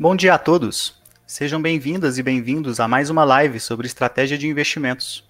[0.00, 0.94] Bom dia a todos.
[1.26, 5.28] Sejam bem-vindas e bem-vindos a mais uma live sobre estratégia de investimentos.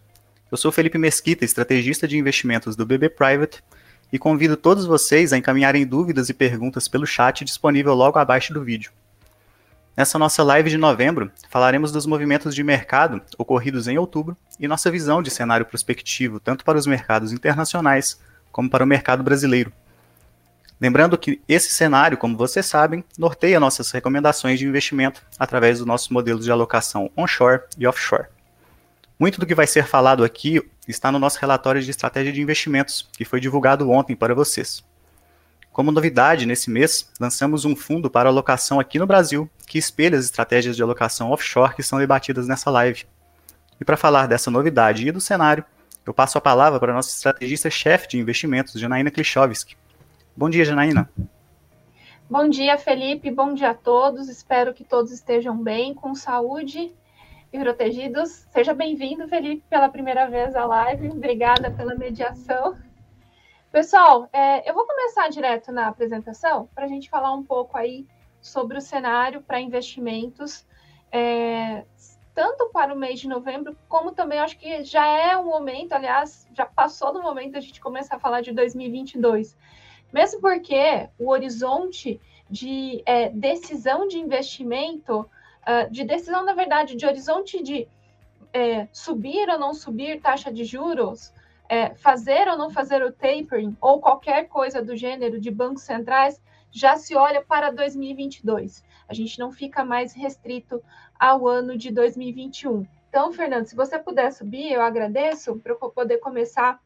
[0.52, 3.64] Eu sou Felipe Mesquita, estrategista de investimentos do BB Private,
[4.12, 8.62] e convido todos vocês a encaminharem dúvidas e perguntas pelo chat disponível logo abaixo do
[8.62, 8.92] vídeo.
[9.96, 14.90] Nessa nossa live de novembro, falaremos dos movimentos de mercado ocorridos em outubro e nossa
[14.90, 18.20] visão de cenário prospectivo tanto para os mercados internacionais
[18.52, 19.72] como para o mercado brasileiro.
[20.80, 26.08] Lembrando que esse cenário, como vocês sabem, norteia nossas recomendações de investimento através dos nossos
[26.08, 28.28] modelos de alocação onshore e offshore.
[29.18, 33.08] Muito do que vai ser falado aqui está no nosso relatório de estratégia de investimentos,
[33.12, 34.84] que foi divulgado ontem para vocês.
[35.72, 40.24] Como novidade, nesse mês, lançamos um fundo para alocação aqui no Brasil, que espelha as
[40.24, 43.04] estratégias de alocação offshore que são debatidas nessa live.
[43.80, 45.64] E para falar dessa novidade e do cenário,
[46.06, 49.76] eu passo a palavra para a nossa estrategista-chefe de investimentos, Janaína Klichowski.
[50.38, 51.10] Bom dia, Janaína.
[52.30, 53.28] Bom dia, Felipe.
[53.28, 54.28] Bom dia a todos.
[54.28, 56.94] Espero que todos estejam bem, com saúde
[57.52, 58.46] e protegidos.
[58.52, 61.08] Seja bem-vindo, Felipe, pela primeira vez à live.
[61.08, 62.78] Obrigada pela mediação.
[63.72, 68.06] Pessoal, é, eu vou começar direto na apresentação para a gente falar um pouco aí
[68.40, 70.64] sobre o cenário para investimentos,
[71.10, 71.84] é,
[72.32, 76.46] tanto para o mês de novembro, como também acho que já é o momento, aliás,
[76.54, 79.56] já passou do momento a gente começar a falar de 2022.
[80.12, 82.20] Mesmo porque o horizonte
[82.50, 87.86] de é, decisão de investimento, uh, de decisão, na verdade, de horizonte de
[88.52, 91.32] é, subir ou não subir taxa de juros,
[91.68, 96.40] é, fazer ou não fazer o tapering, ou qualquer coisa do gênero de bancos centrais,
[96.70, 98.82] já se olha para 2022.
[99.06, 100.82] A gente não fica mais restrito
[101.18, 102.86] ao ano de 2021.
[103.08, 106.80] Então, Fernando, se você puder subir, eu agradeço para eu poder começar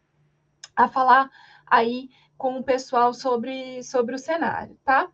[0.75, 1.31] a falar
[1.67, 2.09] aí
[2.43, 5.09] com o pessoal sobre, sobre o cenário, tá?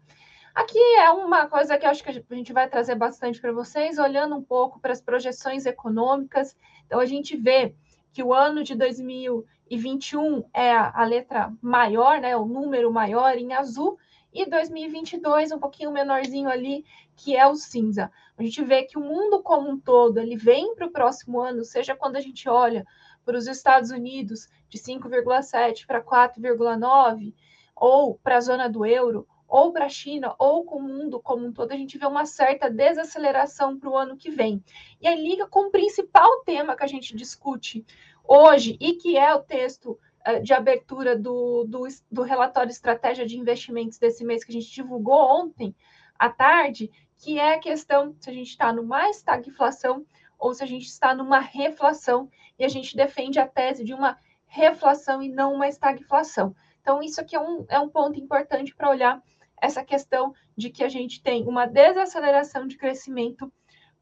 [0.54, 4.34] Aqui é uma coisa que acho que a gente vai trazer bastante para vocês, olhando
[4.34, 6.56] um pouco para as projeções econômicas.
[6.86, 7.74] Então, a gente vê
[8.14, 13.98] que o ano de 2021 é a, letra maior, né, o número maior em azul,
[14.32, 16.82] e 2022 um pouquinho menorzinho ali,
[17.14, 18.10] que é o cinza.
[18.38, 21.62] A gente vê que o mundo como um todo, ele vem para o próximo ano,
[21.62, 22.86] seja quando a gente olha
[23.22, 27.34] para os Estados Unidos de 5,7 para 4,9,
[27.74, 31.46] ou para a zona do euro, ou para a China, ou com o mundo como
[31.46, 34.62] um todo, a gente vê uma certa desaceleração para o ano que vem.
[35.00, 37.84] E aí liga com o principal tema que a gente discute
[38.22, 39.98] hoje, e que é o texto
[40.28, 44.70] uh, de abertura do, do, do relatório Estratégia de Investimentos desse mês que a gente
[44.70, 45.74] divulgou ontem
[46.18, 50.04] à tarde, que é a questão se a gente está numa estagflação
[50.38, 54.16] ou se a gente está numa reflação e a gente defende a tese de uma
[54.48, 56.54] reflação e não uma estagflação.
[56.80, 59.22] Então, isso aqui é um, é um ponto importante para olhar
[59.60, 63.52] essa questão de que a gente tem uma desaceleração de crescimento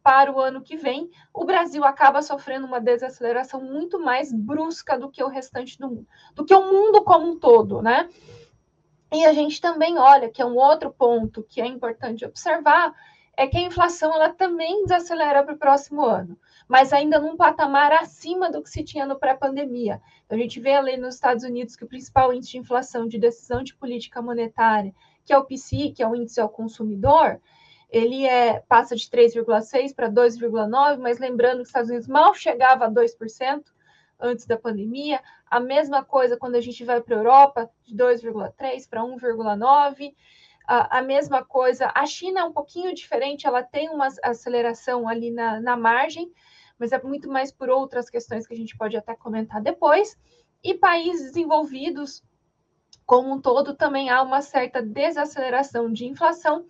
[0.02, 1.10] para o ano que vem.
[1.34, 6.06] O Brasil acaba sofrendo uma desaceleração muito mais brusca do que o restante do mundo,
[6.34, 8.08] do que o mundo como um todo, né?
[9.12, 12.94] E a gente também olha que é um outro ponto que é importante observar,
[13.36, 17.92] é que a inflação ela também desacelera para o próximo ano mas ainda num patamar
[17.92, 20.00] acima do que se tinha no pré-pandemia.
[20.24, 23.18] Então, a gente vê ali nos Estados Unidos que o principal índice de inflação de
[23.18, 24.94] decisão de política monetária,
[25.24, 27.40] que é o PCI, que é o índice ao consumidor,
[27.88, 32.86] ele é, passa de 3,6% para 2,9%, mas lembrando que os Estados Unidos mal chegava
[32.86, 33.62] a 2%
[34.18, 35.20] antes da pandemia.
[35.48, 40.14] A mesma coisa quando a gente vai para a Europa, de 2,3% para 1,9%.
[40.68, 45.30] A, a, mesma coisa, a China é um pouquinho diferente, ela tem uma aceleração ali
[45.30, 46.32] na, na margem,
[46.78, 50.16] mas é muito mais por outras questões que a gente pode até comentar depois.
[50.62, 52.22] E países desenvolvidos,
[53.04, 56.66] como um todo, também há uma certa desaceleração de inflação.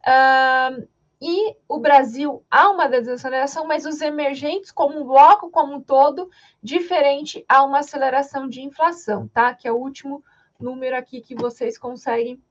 [0.00, 0.88] Uh,
[1.20, 6.28] e o Brasil há uma desaceleração, mas os emergentes, como um bloco como um todo,
[6.62, 9.54] diferente, há uma aceleração de inflação, tá?
[9.54, 10.22] Que é o último
[10.60, 12.42] número aqui que vocês conseguem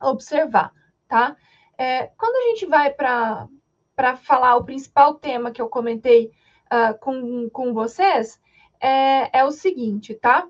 [0.00, 0.72] observar,
[1.08, 1.36] tá?
[1.78, 3.48] É, quando a gente vai para
[3.94, 6.32] para falar o principal tema que eu comentei
[6.66, 8.40] uh, com, com vocês,
[8.80, 10.46] é, é o seguinte, tá?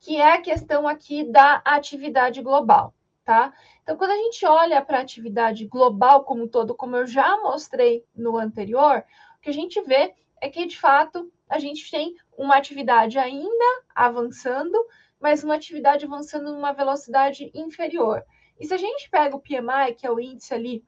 [0.00, 2.94] Que é a questão aqui da atividade global,
[3.24, 3.52] tá?
[3.82, 7.38] Então, quando a gente olha para a atividade global como um todo, como eu já
[7.38, 9.04] mostrei no anterior,
[9.38, 13.82] o que a gente vê é que, de fato, a gente tem uma atividade ainda
[13.94, 14.76] avançando,
[15.20, 18.24] mas uma atividade avançando numa velocidade inferior.
[18.58, 20.84] E se a gente pega o PMI, que é o índice ali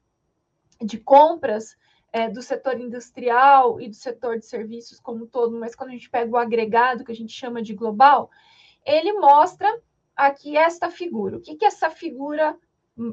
[0.85, 1.77] de compras
[2.13, 5.93] é, do setor industrial e do setor de serviços como um todo, mas quando a
[5.95, 8.31] gente pega o agregado, que a gente chama de global,
[8.85, 9.69] ele mostra
[10.15, 11.37] aqui esta figura.
[11.37, 12.57] O que, que essa figura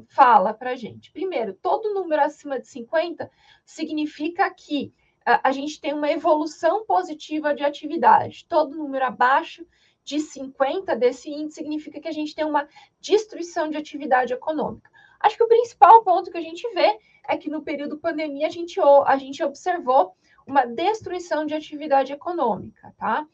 [0.08, 1.10] fala para a gente?
[1.10, 3.28] Primeiro, todo número acima de 50
[3.64, 8.46] significa que a, a gente tem uma evolução positiva de atividade.
[8.48, 9.66] Todo número abaixo
[10.04, 12.68] de 50 desse índice significa que a gente tem uma
[13.00, 14.91] destruição de atividade econômica.
[15.22, 16.98] Acho que o principal ponto que a gente vê
[17.28, 20.14] é que no período pandemia a gente, a gente observou
[20.46, 23.26] uma destruição de atividade econômica, tá?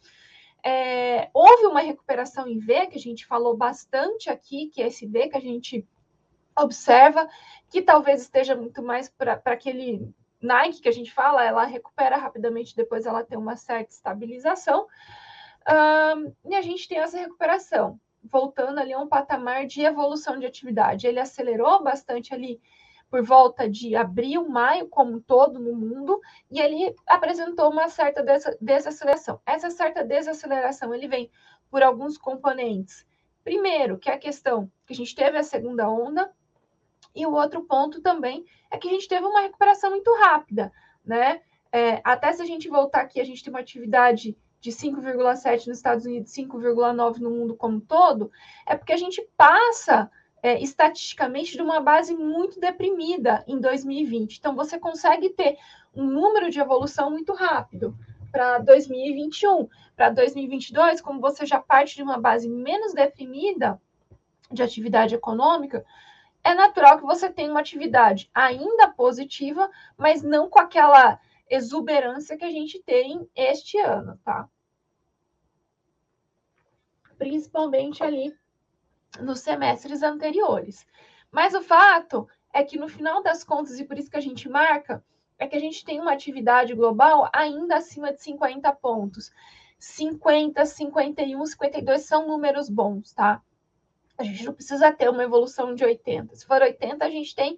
[0.62, 5.06] É, houve uma recuperação em V, que a gente falou bastante aqui, que é esse
[5.06, 5.86] V que a gente
[6.56, 7.28] observa,
[7.70, 12.76] que talvez esteja muito mais para aquele Nike que a gente fala, ela recupera rapidamente,
[12.76, 14.86] depois ela tem uma certa estabilização.
[15.68, 20.46] Um, e a gente tem essa recuperação, voltando ali a um patamar de evolução de
[20.46, 21.06] atividade.
[21.06, 22.60] Ele acelerou bastante ali
[23.10, 26.20] por volta de abril, maio, como um todo no mundo,
[26.50, 28.22] e ele apresentou uma certa
[28.60, 29.40] desaceleração.
[29.46, 31.30] Essa certa desaceleração ele vem
[31.70, 33.06] por alguns componentes.
[33.42, 36.30] Primeiro, que é a questão que a gente teve a segunda onda,
[37.14, 40.70] e o outro ponto também é que a gente teve uma recuperação muito rápida,
[41.04, 41.40] né?
[41.72, 45.76] É, até se a gente voltar aqui, a gente tem uma atividade de 5,7 nos
[45.76, 48.30] Estados Unidos, 5,9 no mundo como todo,
[48.66, 50.10] é porque a gente passa
[50.42, 54.38] é, estatisticamente de uma base muito deprimida em 2020.
[54.38, 55.56] Então, você consegue ter
[55.94, 57.96] um número de evolução muito rápido
[58.30, 59.68] para 2021.
[59.96, 63.80] Para 2022, como você já parte de uma base menos deprimida
[64.50, 65.84] de atividade econômica,
[66.44, 72.44] é natural que você tenha uma atividade ainda positiva, mas não com aquela exuberância que
[72.44, 74.48] a gente tem este ano, tá?
[77.16, 78.34] Principalmente ali
[79.20, 80.86] nos semestres anteriores.
[81.30, 84.48] Mas o fato é que no final das contas, e por isso que a gente
[84.48, 85.04] marca,
[85.38, 89.30] é que a gente tem uma atividade global ainda acima de 50 pontos.
[89.78, 93.40] 50, 51, 52 são números bons, tá?
[94.16, 96.34] A gente não precisa ter uma evolução de 80.
[96.34, 97.56] Se for 80, a gente tem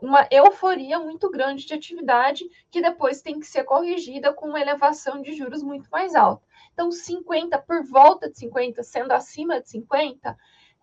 [0.00, 5.20] uma euforia muito grande de atividade que depois tem que ser corrigida com uma elevação
[5.20, 6.42] de juros muito mais alta.
[6.72, 10.36] Então, 50 por volta de 50, sendo acima de 50,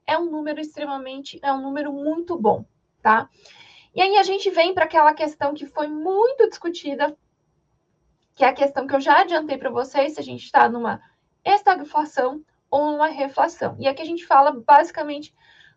[0.06, 2.66] é um número extremamente, é um número muito bom,
[3.02, 3.30] tá?
[3.94, 7.18] E aí a gente vem para aquela questão que foi muito discutida,
[8.36, 11.02] que é a questão que eu já adiantei para vocês, se a gente está numa
[11.44, 13.76] estagflação ou numa reflação.
[13.80, 15.34] E aqui a gente fala basicamente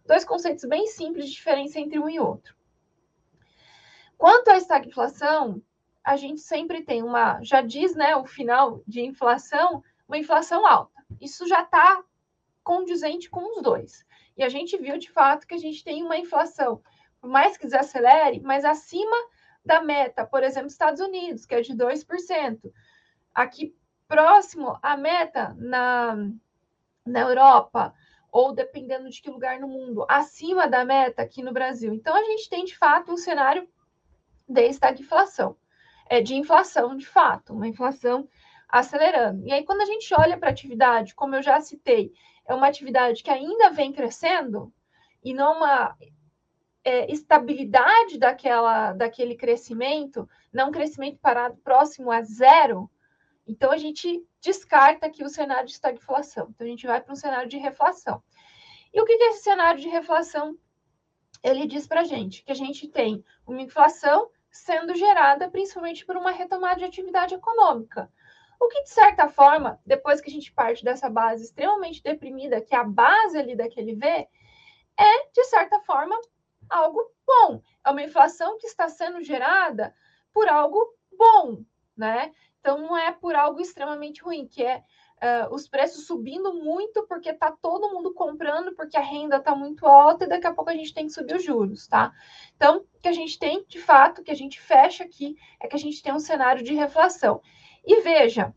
[0.06, 2.59] dois conceitos bem simples de diferença entre um e outro.
[4.20, 5.62] Quanto à estagflação,
[6.04, 11.02] a gente sempre tem uma, já diz, né, o final de inflação, uma inflação alta.
[11.18, 12.04] Isso já está
[12.62, 14.04] condizente com os dois.
[14.36, 16.82] E a gente viu de fato que a gente tem uma inflação,
[17.18, 19.16] por mais que desacelere, mas acima
[19.64, 22.60] da meta, por exemplo, Estados Unidos, que é de 2%.
[23.34, 23.74] Aqui
[24.06, 26.14] próximo à meta na,
[27.06, 27.94] na Europa,
[28.30, 31.94] ou dependendo de que lugar no mundo, acima da meta aqui no Brasil.
[31.94, 33.66] Então, a gente tem de fato um cenário
[34.50, 35.56] de estagflação,
[36.08, 38.28] é, de inflação de fato, uma inflação
[38.68, 39.46] acelerando.
[39.46, 42.12] E aí, quando a gente olha para a atividade, como eu já citei,
[42.44, 44.72] é uma atividade que ainda vem crescendo
[45.22, 45.96] e não uma
[46.84, 52.90] é, estabilidade daquela, daquele crescimento, não um crescimento parado próximo a zero,
[53.46, 56.48] então a gente descarta aqui o cenário de estagflação.
[56.50, 58.22] Então a gente vai para um cenário de reflação.
[58.92, 60.56] E o que, que esse cenário de reflação?
[61.42, 66.16] Ele diz para a gente que a gente tem uma inflação sendo gerada principalmente por
[66.16, 68.10] uma retomada de atividade econômica.
[68.60, 72.74] O que, de certa forma, depois que a gente parte dessa base extremamente deprimida, que
[72.74, 74.06] é a base ali daquele V,
[74.98, 76.18] é, de certa forma,
[76.68, 77.62] algo bom.
[77.84, 79.94] É uma inflação que está sendo gerada
[80.32, 81.64] por algo bom,
[81.96, 82.34] né?
[82.60, 84.84] Então, não é por algo extremamente ruim, que é
[85.20, 89.86] uh, os preços subindo muito porque está todo mundo comprando, porque a renda está muito
[89.86, 92.12] alta e daqui a pouco a gente tem que subir os juros, tá?
[92.56, 95.76] Então, o que a gente tem, de fato, que a gente fecha aqui, é que
[95.76, 97.40] a gente tem um cenário de reflação.
[97.84, 98.54] E veja,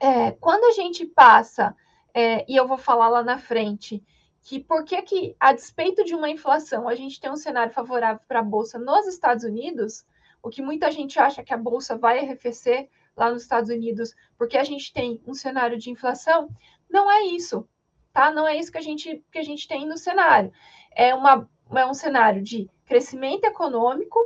[0.00, 1.76] é, quando a gente passa,
[2.12, 4.02] é, e eu vou falar lá na frente,
[4.42, 8.20] que por que, que, a despeito de uma inflação, a gente tem um cenário favorável
[8.28, 10.04] para a Bolsa nos Estados Unidos,
[10.42, 14.56] o que muita gente acha que a Bolsa vai arrefecer lá nos Estados Unidos, porque
[14.56, 16.48] a gente tem um cenário de inflação,
[16.90, 17.68] não é isso,
[18.12, 18.30] tá?
[18.30, 20.52] Não é isso que a gente, que a gente tem no cenário.
[20.94, 24.18] É, uma, é um cenário de crescimento econômico,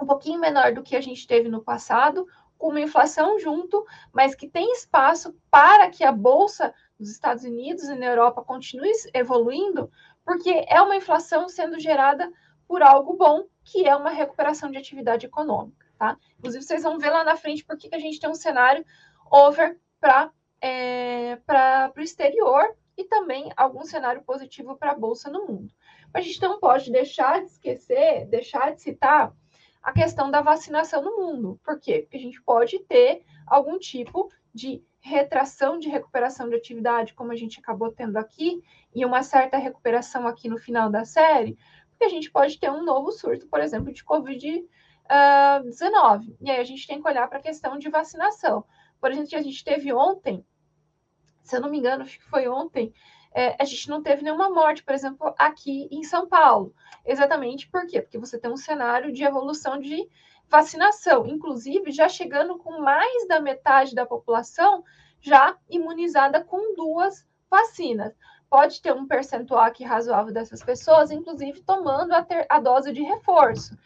[0.00, 4.34] um pouquinho menor do que a gente teve no passado, com uma inflação junto, mas
[4.34, 9.90] que tem espaço para que a bolsa dos Estados Unidos e na Europa continue evoluindo,
[10.24, 12.30] porque é uma inflação sendo gerada
[12.66, 16.16] por algo bom, que é uma recuperação de atividade econômica, tá?
[16.38, 18.84] Inclusive, vocês vão ver lá na frente por que a gente tem um cenário
[19.30, 22.64] over para é, para o exterior
[22.96, 25.72] e também algum cenário positivo para a bolsa no mundo.
[26.12, 29.32] A gente não pode deixar de esquecer, deixar de citar
[29.80, 31.60] a questão da vacinação no mundo.
[31.64, 32.00] Por quê?
[32.00, 37.36] Porque a gente pode ter algum tipo de retração de recuperação de atividade, como a
[37.36, 38.62] gente acabou tendo aqui,
[38.94, 41.56] e uma certa recuperação aqui no final da série,
[41.90, 44.66] porque a gente pode ter um novo surto, por exemplo, de Covid-19.
[45.08, 48.64] Uh, e aí a gente tem que olhar para a questão de vacinação.
[49.00, 50.44] Por exemplo, a gente teve ontem,
[51.42, 52.92] se eu não me engano, acho que foi ontem,
[53.32, 56.74] é, a gente não teve nenhuma morte, por exemplo, aqui em São Paulo.
[57.04, 58.02] Exatamente por quê?
[58.02, 60.08] Porque você tem um cenário de evolução de
[60.48, 64.82] vacinação, inclusive já chegando com mais da metade da população
[65.20, 68.14] já imunizada com duas vacinas.
[68.50, 73.02] Pode ter um percentual aqui razoável dessas pessoas, inclusive tomando a, ter, a dose de
[73.02, 73.76] reforço.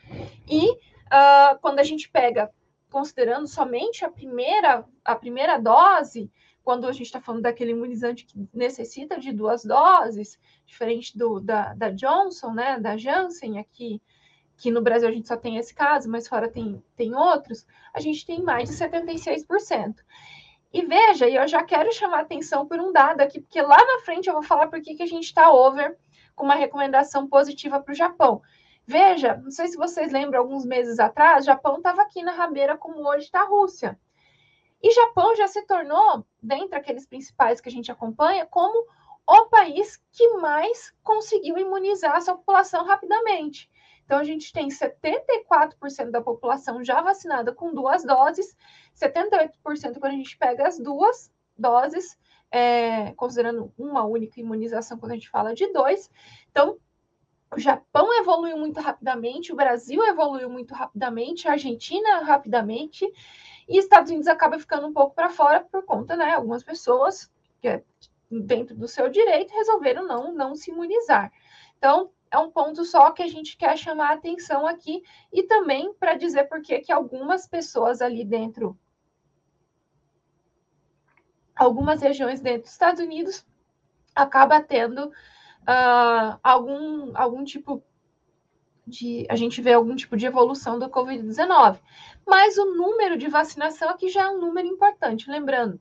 [0.49, 0.79] E
[1.12, 2.50] uh, quando a gente pega,
[2.90, 6.31] considerando somente a primeira, a primeira dose,
[6.64, 11.75] quando a gente está falando daquele imunizante que necessita de duas doses, diferente do da,
[11.75, 14.00] da Johnson, né, da Janssen aqui,
[14.57, 18.00] que no Brasil a gente só tem esse caso, mas fora tem, tem outros, a
[18.00, 19.97] gente tem mais de 76%.
[20.73, 24.00] E veja, e eu já quero chamar atenção por um dado aqui, porque lá na
[24.04, 25.99] frente eu vou falar por que, a gente está over
[26.35, 28.40] com uma recomendação positiva para o Japão.
[28.86, 33.08] Veja, não sei se vocês lembram, alguns meses atrás, Japão estava aqui na rabeira, como
[33.08, 33.98] hoje está a Rússia.
[34.82, 38.86] E Japão já se tornou, dentre aqueles principais que a gente acompanha, como
[39.26, 43.70] o país que mais conseguiu imunizar a sua população rapidamente.
[44.04, 48.56] Então, a gente tem 74% da população já vacinada com duas doses,
[48.94, 49.52] 78%
[50.00, 52.18] quando a gente pega as duas doses,
[52.50, 56.10] é, considerando uma única imunização quando a gente fala de dois.
[56.50, 56.78] Então,
[57.54, 63.06] o Japão evoluiu muito rapidamente, o Brasil evoluiu muito rapidamente, a Argentina rapidamente,
[63.68, 66.32] e Estados Unidos acaba ficando um pouco para fora por conta, né?
[66.32, 67.30] Algumas pessoas,
[67.61, 67.85] que é
[68.30, 71.30] dentro do seu direito, resolveram não, não se imunizar.
[71.76, 75.92] Então, é um ponto só que a gente quer chamar a atenção aqui e também
[75.94, 78.78] para dizer por que algumas pessoas ali dentro,
[81.54, 83.47] algumas regiões dentro dos Estados Unidos,
[84.14, 85.12] acaba tendo
[85.62, 87.83] uh, algum, algum tipo
[88.87, 89.26] de.
[89.28, 91.78] A gente vê algum tipo de evolução do Covid-19.
[92.26, 95.31] Mas o número de vacinação aqui já é um número importante.
[95.31, 95.81] Lembrando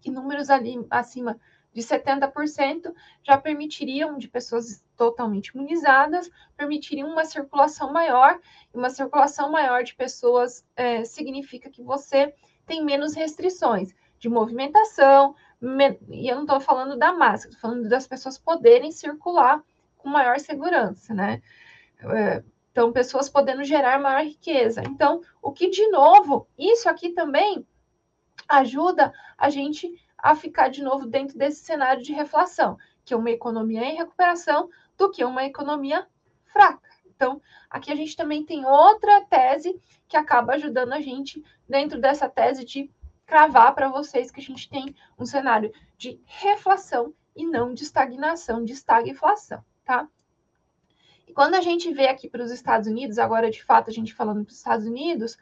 [0.00, 1.38] que números ali acima
[1.72, 2.92] de 70%
[3.22, 8.40] já permitiriam, de pessoas totalmente imunizadas, permitiriam uma circulação maior,
[8.74, 12.34] e uma circulação maior de pessoas é, significa que você
[12.66, 17.88] tem menos restrições de movimentação, me, e eu não estou falando da máscara, estou falando
[17.88, 19.62] das pessoas poderem circular
[19.98, 21.42] com maior segurança, né?
[22.02, 24.82] É, então, pessoas podendo gerar maior riqueza.
[24.82, 27.66] Então, o que, de novo, isso aqui também
[28.48, 33.30] ajuda a gente a ficar de novo dentro desse cenário de reflação, que é uma
[33.30, 36.06] economia em recuperação do que uma economia
[36.46, 36.88] fraca.
[37.06, 42.28] Então, aqui a gente também tem outra tese que acaba ajudando a gente dentro dessa
[42.28, 42.90] tese de
[43.30, 48.64] cravar para vocês que a gente tem um cenário de reflação e não de estagnação,
[48.64, 50.08] de estagflação, tá?
[51.28, 54.12] E quando a gente vê aqui para os Estados Unidos, agora de fato a gente
[54.12, 55.38] falando para os Estados Unidos,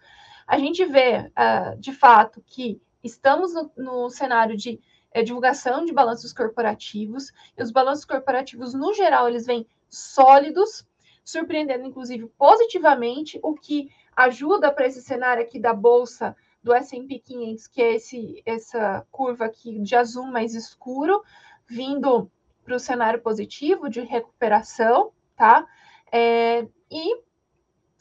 [0.47, 4.79] a gente vê uh, de fato que estamos no, no cenário de
[5.11, 10.87] é, divulgação de balanços corporativos, e os balanços corporativos, no geral, eles vêm sólidos,
[11.25, 17.67] surpreendendo, inclusive, positivamente, o que ajuda para esse cenário aqui da Bolsa do S&P 500,
[17.69, 21.23] que é esse, essa curva aqui de azul mais escuro,
[21.67, 22.31] vindo
[22.65, 25.67] para o cenário positivo de recuperação, tá?
[26.13, 27.23] É, e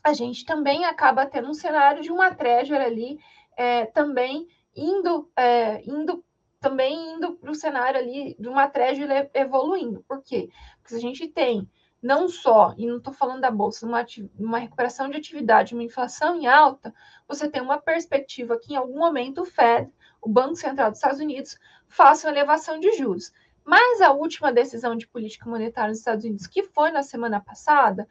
[0.03, 3.19] a gente também acaba tendo um cenário de uma treasury ali
[3.55, 6.23] é, também indo, é, indo
[6.59, 10.03] também indo para o cenário ali de uma treasury evoluindo.
[10.07, 10.49] Por quê?
[10.81, 11.69] Porque a gente tem
[12.01, 14.05] não só, e não estou falando da Bolsa, uma,
[14.37, 16.93] uma recuperação de atividade, uma inflação em alta,
[17.27, 21.19] você tem uma perspectiva que em algum momento o Fed, o Banco Central dos Estados
[21.19, 23.31] Unidos, faça uma elevação de juros.
[23.63, 28.07] Mas a última decisão de política monetária nos Estados Unidos, que foi na semana passada,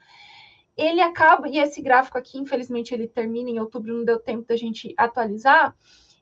[0.76, 4.56] ele acaba, e esse gráfico aqui, infelizmente, ele termina em outubro, não deu tempo da
[4.56, 5.74] gente atualizar,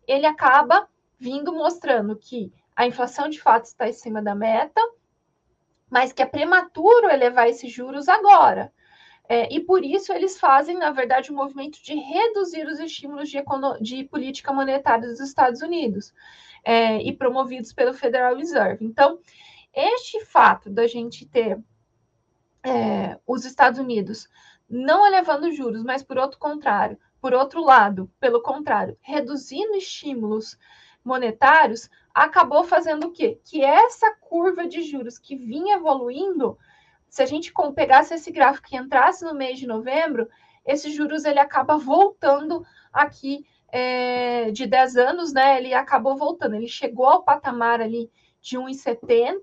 [0.07, 4.81] ele acaba vindo mostrando que a inflação de fato está em cima da meta,
[5.95, 8.73] mas que é prematuro elevar esses juros agora.
[9.29, 13.41] É, e por isso eles fazem, na verdade, um movimento de reduzir os estímulos de,
[13.81, 16.13] de política monetária dos Estados Unidos
[16.65, 18.85] é, e promovidos pelo Federal Reserve.
[18.85, 19.21] Então,
[19.73, 21.63] este fato da gente ter
[22.65, 24.29] é, os Estados Unidos
[24.69, 30.59] não elevando juros, mas por outro contrário, por outro lado, pelo contrário, reduzindo estímulos
[31.05, 33.41] monetários, acabou fazendo o quê?
[33.45, 36.57] Que essa curva de juros que vinha evoluindo
[37.15, 40.29] se a gente pegasse esse gráfico e entrasse no mês de novembro,
[40.67, 45.59] esse juros ele acaba voltando aqui é, de 10 anos, né?
[45.59, 49.41] Ele acabou voltando, ele chegou ao patamar ali de 1,70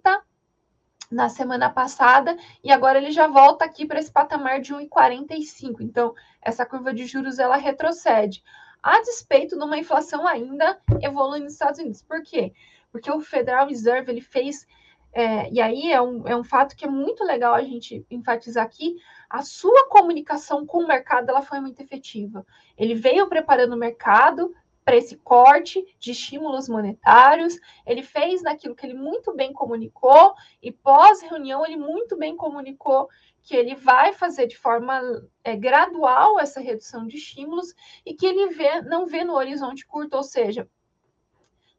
[1.10, 5.78] na semana passada e agora ele já volta aqui para esse patamar de 1,45.
[5.80, 8.44] Então, essa curva de juros ela retrocede,
[8.82, 12.02] a despeito de uma inflação ainda evoluindo nos Estados Unidos.
[12.02, 12.54] Por quê?
[12.92, 14.66] Porque o Federal Reserve ele fez
[15.14, 18.64] é, e aí é um, é um fato que é muito legal a gente enfatizar
[18.64, 18.96] aqui,
[19.30, 22.46] a sua comunicação com o mercado ela foi muito efetiva.
[22.78, 28.86] Ele veio preparando o mercado para esse corte de estímulos monetários, ele fez naquilo que
[28.86, 33.08] ele muito bem comunicou, e pós-reunião ele muito bem comunicou
[33.44, 35.02] que ele vai fazer de forma
[35.44, 37.74] é, gradual essa redução de estímulos
[38.06, 40.68] e que ele vê, não vê no horizonte curto, ou seja,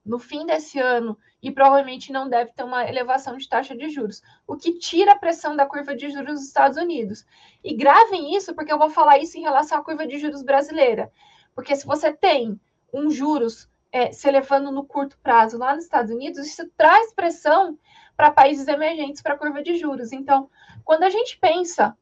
[0.05, 4.23] no fim desse ano e provavelmente não deve ter uma elevação de taxa de juros,
[4.47, 7.25] o que tira a pressão da curva de juros dos Estados Unidos.
[7.63, 11.13] E gravem isso, porque eu vou falar isso em relação à curva de juros brasileira.
[11.55, 12.61] Porque se você tem
[12.93, 17.79] um juros é, se elevando no curto prazo lá nos Estados Unidos, isso traz pressão
[18.17, 20.13] para países emergentes para a curva de juros.
[20.13, 20.49] Então,
[20.85, 21.97] quando a gente pensa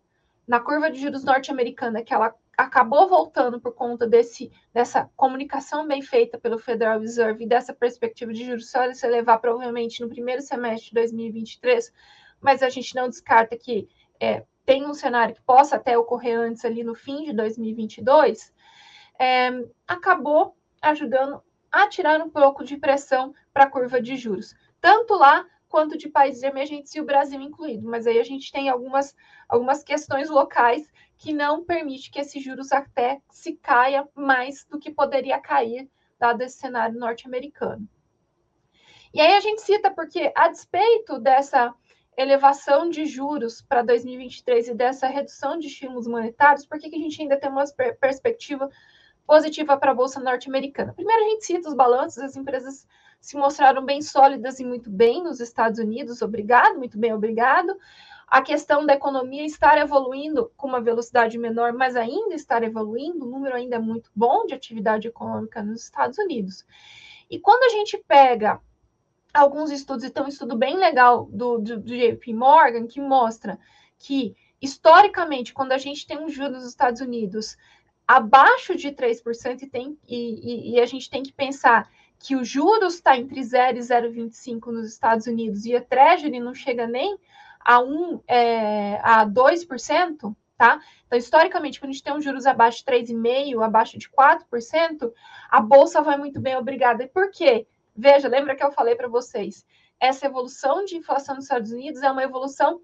[0.47, 6.03] na curva de juros norte-americana, que ela acabou voltando por conta desse, dessa comunicação bem
[6.03, 10.43] feita pelo Federal Reserve e dessa perspectiva de juros só se elevar provavelmente no primeiro
[10.43, 11.93] semestre de 2023,
[12.41, 13.89] mas a gente não descarta que
[14.21, 18.53] é, tem um cenário que possa até ocorrer antes ali no fim de 2022,
[19.19, 19.51] é,
[19.87, 25.47] acabou ajudando a tirar um pouco de pressão para a curva de juros, tanto lá
[25.71, 27.89] quanto de países emergentes e o Brasil incluído.
[27.89, 29.15] Mas aí a gente tem algumas,
[29.49, 30.87] algumas questões locais
[31.17, 36.43] que não permite que esses juros até se caia mais do que poderia cair, dado
[36.43, 37.89] esse cenário norte-americano.
[39.15, 41.75] E aí a gente cita porque, a despeito dessa
[42.17, 47.01] elevação de juros para 2023 e dessa redução de estímulos monetários, por que, que a
[47.01, 47.65] gente ainda tem uma
[48.01, 48.69] perspectiva
[49.27, 50.93] positiva para a Bolsa norte-americana?
[50.93, 52.87] Primeiro, a gente cita os balanços, as empresas
[53.21, 57.77] se mostraram bem sólidas e muito bem nos Estados Unidos, obrigado, muito bem, obrigado
[58.31, 63.29] a questão da economia estar evoluindo com uma velocidade menor, mas ainda estar evoluindo, o
[63.29, 66.65] número ainda é muito bom de atividade econômica nos Estados Unidos.
[67.29, 68.61] E quando a gente pega
[69.35, 73.59] alguns estudos, e tem um estudo bem legal do, do, do JP Morgan, que mostra
[73.99, 77.57] que, historicamente, quando a gente tem um juros nos Estados Unidos
[78.11, 82.43] abaixo de 3%, e, tem, e, e, e a gente tem que pensar que o
[82.43, 87.17] juros está entre 0 e 0,25 nos Estados Unidos e a Treasury não chega nem
[87.61, 90.81] a 1 é, a 2%, tá?
[91.07, 95.13] Então, historicamente, quando a gente tem um juros abaixo de 3,5%, abaixo de 4%,
[95.49, 97.05] a bolsa vai muito bem, obrigada.
[97.05, 97.69] E por quê?
[97.95, 99.65] Veja, lembra que eu falei para vocês,
[100.01, 102.81] essa evolução de inflação nos Estados Unidos é uma evolução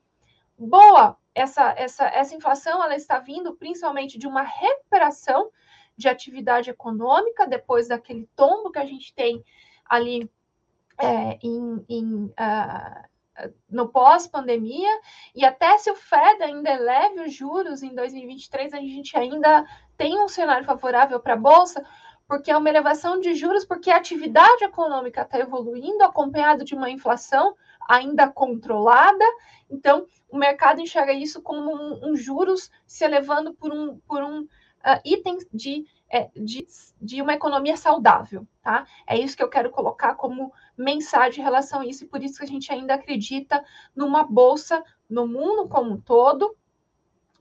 [0.56, 1.16] boa.
[1.36, 5.50] Essa, essa, essa inflação ela está vindo principalmente de uma recuperação
[5.94, 9.44] de atividade econômica depois daquele tombo que a gente tem
[9.84, 10.30] ali
[10.98, 13.06] é, em, em uh,
[13.68, 14.88] no pós-pandemia,
[15.34, 19.62] e até se o Fed ainda eleve os juros em 2023, a gente ainda
[19.94, 21.84] tem um cenário favorável para a Bolsa,
[22.26, 26.90] porque é uma elevação de juros, porque a atividade econômica está evoluindo, acompanhado de uma
[26.90, 27.54] inflação
[27.86, 29.24] ainda controlada,
[29.70, 34.42] então o mercado enxerga isso como um, um juros se elevando por um, por um
[34.42, 36.66] uh, item de é, de,
[37.02, 38.86] de uma economia saudável, tá?
[39.06, 42.38] É isso que eu quero colocar como mensagem em relação a isso, e por isso
[42.38, 46.56] que a gente ainda acredita numa bolsa no mundo como um todo.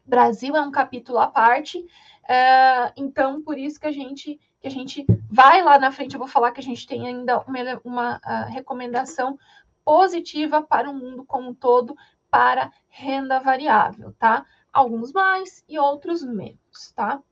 [0.06, 1.86] Brasil é um capítulo à parte,
[2.28, 6.20] é, então por isso que a gente que a gente vai lá na frente, eu
[6.20, 9.38] vou falar que a gente tem ainda uma, uma uh, recomendação
[9.84, 11.96] positiva para o mundo como um todo
[12.36, 14.46] para renda variável, tá?
[14.74, 17.24] Alguns mais e outros menos, tá?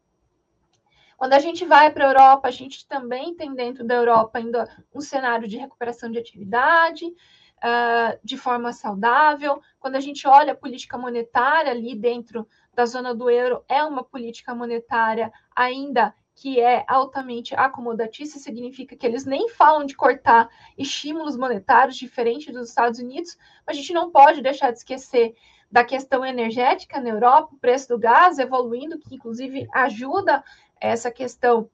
[1.18, 4.66] Quando a gente vai para a Europa, a gente também tem dentro da Europa ainda
[4.96, 9.62] um cenário de recuperação de atividade, uh, de forma saudável.
[9.78, 14.06] Quando a gente olha a política monetária ali dentro da zona do euro, é uma
[14.06, 21.38] política monetária ainda que é altamente acomodatícia, significa que eles nem falam de cortar estímulos
[21.38, 25.36] monetários diferente dos Estados Unidos, mas a gente não pode deixar de esquecer
[25.72, 30.44] da questão energética na Europa, o preço do gás evoluindo, que inclusive ajuda
[30.82, 31.70] essa questão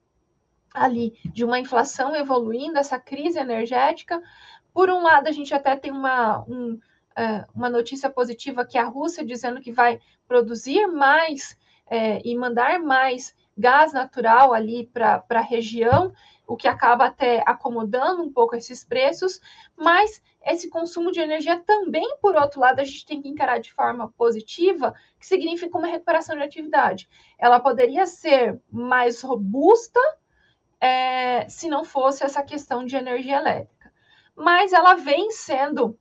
[0.72, 4.22] ali de uma inflação evoluindo, essa crise energética.
[4.72, 6.78] Por um lado, a gente até tem uma, um,
[7.16, 11.58] é, uma notícia positiva que a Rússia dizendo que vai produzir mais
[11.90, 16.12] é, e mandar mais gás natural ali para a região,
[16.46, 19.40] o que acaba até acomodando um pouco esses preços,
[19.76, 23.72] mas esse consumo de energia também, por outro lado, a gente tem que encarar de
[23.72, 27.08] forma positiva, que significa uma recuperação de atividade.
[27.38, 30.00] Ela poderia ser mais robusta
[30.80, 33.92] é, se não fosse essa questão de energia elétrica,
[34.34, 35.98] mas ela vem sendo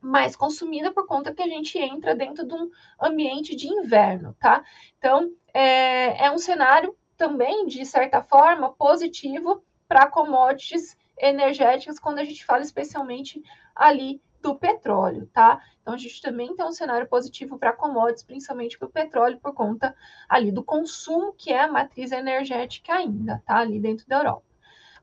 [0.00, 4.62] mais consumida por conta que a gente entra dentro de um ambiente de inverno, tá?
[4.98, 12.24] Então, é, é um cenário também, de certa forma, positivo para commodities energéticas, quando a
[12.24, 13.40] gente fala especialmente
[13.74, 15.62] ali do petróleo, tá?
[15.80, 19.54] Então a gente também tem um cenário positivo para commodities, principalmente para o petróleo, por
[19.54, 19.94] conta
[20.28, 23.58] ali do consumo que é a matriz energética ainda, tá?
[23.58, 24.42] Ali dentro da Europa.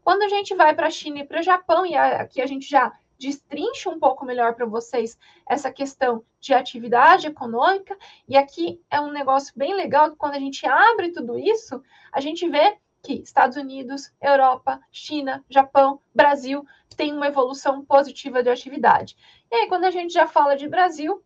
[0.03, 2.69] Quando a gente vai para a China e para o Japão, e aqui a gente
[2.69, 5.15] já destrincha um pouco melhor para vocês
[5.47, 7.95] essa questão de atividade econômica,
[8.27, 12.49] e aqui é um negócio bem legal, quando a gente abre tudo isso, a gente
[12.49, 16.65] vê que Estados Unidos, Europa, China, Japão, Brasil
[16.97, 19.15] tem uma evolução positiva de atividade.
[19.51, 21.23] E aí, quando a gente já fala de Brasil,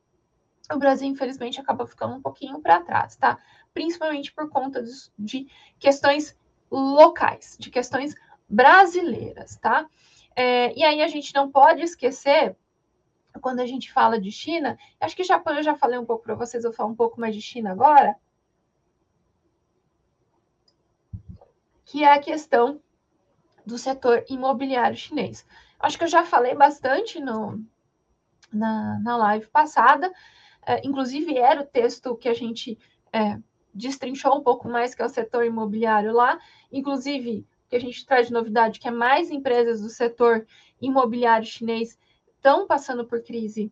[0.72, 3.40] o Brasil, infelizmente, acaba ficando um pouquinho para trás, tá?
[3.74, 4.84] Principalmente por conta
[5.18, 5.48] de
[5.80, 6.38] questões
[6.70, 8.16] locais, de questões
[8.50, 9.88] brasileiras, tá?
[10.36, 12.56] É, e aí a gente não pode esquecer,
[13.42, 16.36] quando a gente fala de China, acho que Japão eu já falei um pouco para
[16.36, 18.16] vocês, vou falar um pouco mais de China agora,
[21.86, 22.82] que é a questão
[23.66, 25.46] do setor imobiliário chinês.
[25.80, 27.64] Acho que eu já falei bastante no,
[28.52, 30.12] na, na live passada,
[30.66, 32.78] é, inclusive era o texto que a gente
[33.14, 33.40] é,
[33.74, 36.40] destrinchou um pouco mais, que é o setor imobiliário lá,
[36.72, 40.46] inclusive que a gente traz de novidade, que é mais empresas do setor
[40.82, 41.98] imobiliário chinês
[42.36, 43.72] estão passando por crise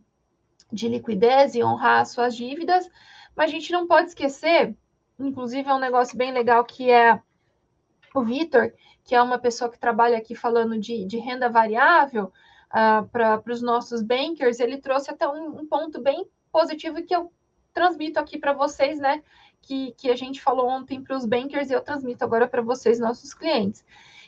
[0.71, 2.89] de liquidez e honrar suas dívidas,
[3.35, 4.75] mas a gente não pode esquecer,
[5.19, 7.21] inclusive é um negócio bem legal que é
[8.15, 12.31] o Vitor, que é uma pessoa que trabalha aqui falando de, de renda variável uh,
[12.71, 17.31] ah, para os nossos bankers, ele trouxe até um, um ponto bem positivo que eu
[17.73, 19.23] transmito aqui para vocês, né?
[19.65, 22.99] Que, que a gente falou ontem para os bankers e eu transmito agora para vocês,
[22.99, 23.85] nossos clientes,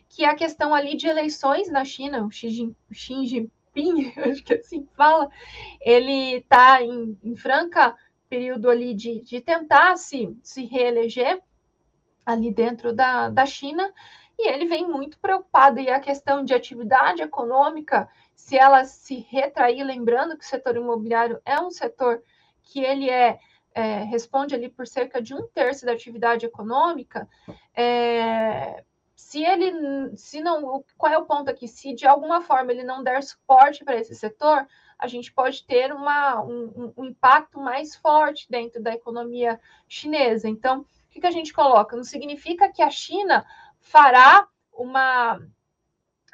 [0.08, 4.88] que é a questão ali de eleições na China, o Xi, Jinping, acho que assim
[4.96, 5.30] fala,
[5.82, 7.98] ele está em, em, franca
[8.30, 11.42] período ali de, de tentar se, se reeleger,
[12.26, 13.94] ali dentro da, da China,
[14.38, 15.80] e ele vem muito preocupado.
[15.80, 21.40] E a questão de atividade econômica, se ela se retrair, lembrando que o setor imobiliário
[21.46, 22.22] é um setor
[22.64, 23.40] que ele é,
[23.76, 27.30] é responde ali por cerca de um terço da atividade econômica,
[27.76, 28.84] é,
[29.14, 31.68] se ele, se não, qual é o ponto aqui?
[31.68, 34.66] Se de alguma forma ele não der suporte para esse setor,
[34.98, 40.48] a gente pode ter uma, um, um impacto mais forte dentro da economia chinesa.
[40.48, 40.86] Então,
[41.16, 41.96] que, que a gente coloca?
[41.96, 43.46] Não significa que a China
[43.80, 45.42] fará uma,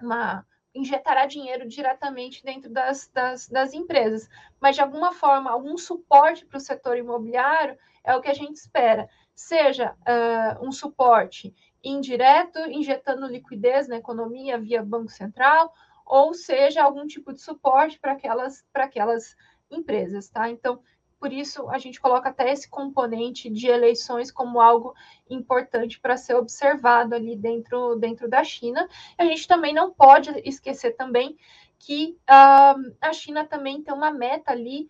[0.01, 4.29] uma injetará dinheiro diretamente dentro das, das, das, empresas,
[4.59, 8.55] mas de alguma forma, algum suporte para o setor imobiliário é o que a gente
[8.55, 11.53] espera, seja uh, um suporte
[11.83, 15.73] indireto, injetando liquidez na economia via Banco Central,
[16.05, 19.35] ou seja, algum tipo de suporte para aquelas, para aquelas
[19.69, 20.49] empresas, tá?
[20.49, 20.81] Então,
[21.21, 24.95] por isso a gente coloca até esse componente de eleições como algo
[25.29, 28.89] importante para ser observado ali dentro, dentro da China.
[29.19, 31.37] A gente também não pode esquecer também
[31.77, 34.89] que uh, a China também tem uma meta ali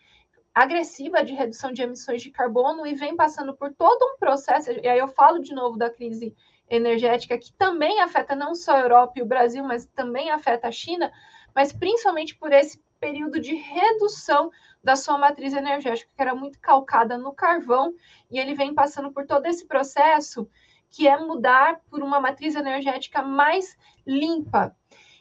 [0.56, 4.88] agressiva de redução de emissões de carbono e vem passando por todo um processo, e
[4.88, 6.34] aí eu falo de novo da crise
[6.70, 10.72] energética que também afeta não só a Europa e o Brasil, mas também afeta a
[10.72, 11.12] China,
[11.54, 14.51] mas principalmente por esse período de redução
[14.83, 17.93] da sua matriz energética, que era muito calcada no carvão,
[18.29, 20.47] e ele vem passando por todo esse processo
[20.91, 24.75] que é mudar por uma matriz energética mais limpa.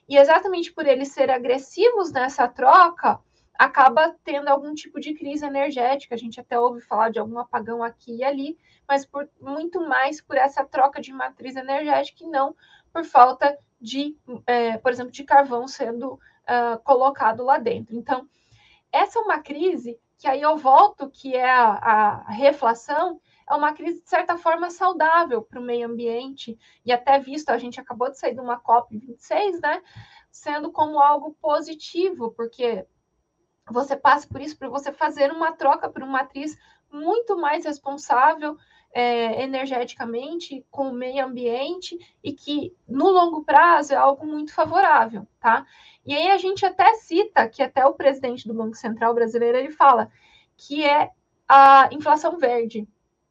[0.09, 3.19] E exatamente por eles serem agressivos nessa troca,
[3.55, 6.15] acaba tendo algum tipo de crise energética.
[6.15, 10.21] A gente até ouve falar de algum apagão aqui e ali, mas por muito mais
[10.21, 12.57] por essa troca de matriz energética e não
[12.93, 14.17] por falta de,
[14.47, 17.97] é, por exemplo, de carvão sendo uh, colocado lá dentro.
[17.97, 18.29] Então,
[18.93, 23.73] essa é uma crise que aí eu volto, que é a, a reflação, é uma
[23.73, 28.11] crise, de certa forma, saudável para o meio ambiente, e até visto, a gente acabou
[28.11, 29.83] de sair de uma COP26, né?
[30.31, 32.87] Sendo como algo positivo, porque
[33.69, 36.57] você passa por isso para você fazer uma troca por uma matriz
[36.93, 38.57] muito mais responsável
[38.93, 45.27] é, energeticamente com o meio ambiente e que no longo prazo é algo muito favorável,
[45.39, 45.67] tá?
[46.05, 49.71] E aí a gente até cita que até o presidente do Banco Central brasileiro ele
[49.71, 50.11] fala
[50.57, 51.11] que é
[51.49, 52.87] a inflação verde,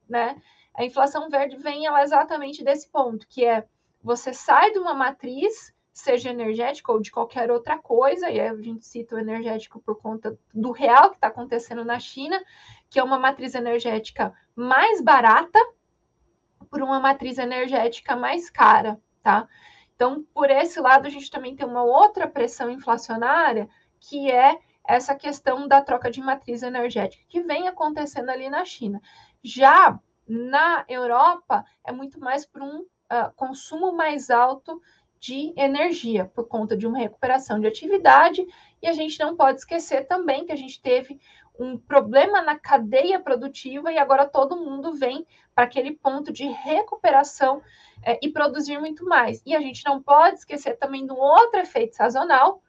[0.07, 0.41] né?
[0.73, 3.65] A inflação verde vem ela exatamente desse ponto, que é
[4.01, 8.85] você sai de uma matriz, seja energética ou de qualquer outra coisa, e a gente
[8.85, 12.41] cita o energético por conta do real que está acontecendo na China,
[12.89, 15.57] que é uma matriz energética mais barata
[16.69, 19.47] por uma matriz energética mais cara, tá?
[19.95, 23.69] Então, por esse lado, a gente também tem uma outra pressão inflacionária,
[24.01, 29.01] que é essa questão da troca de matriz energética, que vem acontecendo ali na China.
[29.41, 34.81] Já na Europa, é muito mais por um uh, consumo mais alto
[35.19, 38.45] de energia, por conta de uma recuperação de atividade,
[38.81, 41.19] e a gente não pode esquecer também que a gente teve
[41.59, 47.61] um problema na cadeia produtiva e agora todo mundo vem para aquele ponto de recuperação
[48.01, 49.41] é, e produzir muito mais.
[49.45, 52.63] E a gente não pode esquecer também de um outro efeito sazonal,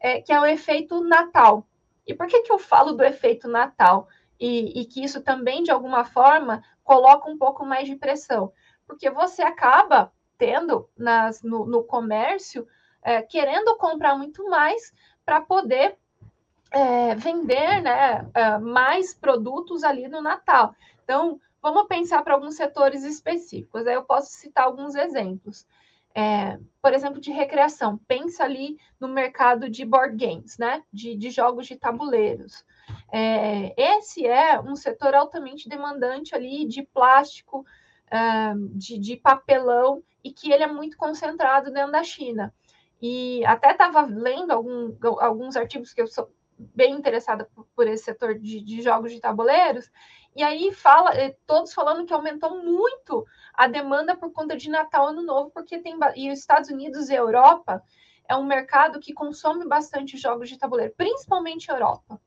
[0.00, 1.66] é, que é o efeito Natal.
[2.06, 4.08] E por que, que eu falo do efeito Natal?
[4.38, 8.50] E, e que isso também, de alguma forma, coloca um pouco mais de pressão.
[8.86, 12.66] Porque você acaba tendo nas, no, no comércio,
[13.02, 14.94] é, querendo comprar muito mais
[15.26, 15.98] para poder
[16.70, 20.74] é, vender né, é, mais produtos ali no Natal.
[21.04, 23.86] Então, vamos pensar para alguns setores específicos.
[23.86, 25.66] Aí eu posso citar alguns exemplos.
[26.14, 27.98] É, por exemplo, de recreação.
[28.08, 30.82] Pensa ali no mercado de board games, né?
[30.92, 32.64] De, de jogos de tabuleiros.
[33.12, 37.64] É, esse é um setor altamente demandante ali de plástico,
[38.10, 42.52] é, de, de papelão, e que ele é muito concentrado dentro da China.
[43.00, 46.30] E até estava lendo algum, alguns artigos que eu sou
[46.74, 49.90] bem interessada por, esse setor de, de, jogos de tabuleiros,
[50.34, 55.08] e aí fala, eh, todos falando que aumentou muito a demanda por conta de Natal
[55.08, 57.82] Ano Novo, porque tem e os Estados Unidos e Europa
[58.28, 62.20] é um mercado que consome bastante jogos de tabuleiro, principalmente Europa.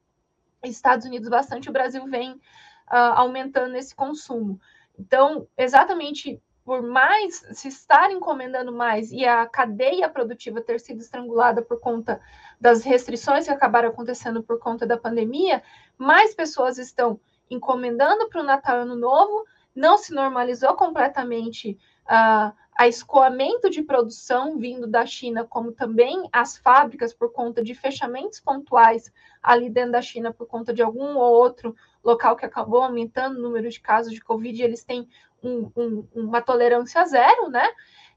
[0.61, 4.59] Estados Unidos bastante, o Brasil vem uh, aumentando esse consumo.
[4.97, 11.61] Então, exatamente por mais se estar encomendando mais e a cadeia produtiva ter sido estrangulada
[11.61, 12.21] por conta
[12.59, 15.61] das restrições que acabaram acontecendo por conta da pandemia,
[15.97, 19.45] mais pessoas estão encomendando para o Natal Ano Novo,
[19.75, 26.57] não se normalizou completamente uh, a escoamento de produção vindo da China, como também as
[26.57, 31.33] fábricas por conta de fechamentos pontuais ali dentro da China por conta de algum ou
[31.33, 35.07] outro local que acabou aumentando o número de casos de Covid, eles têm
[35.43, 37.69] um, um, uma tolerância zero, né?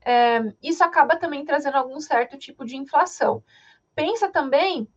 [0.04, 3.42] É, isso acaba também trazendo algum certo tipo de inflação.
[3.94, 4.88] Pensa também,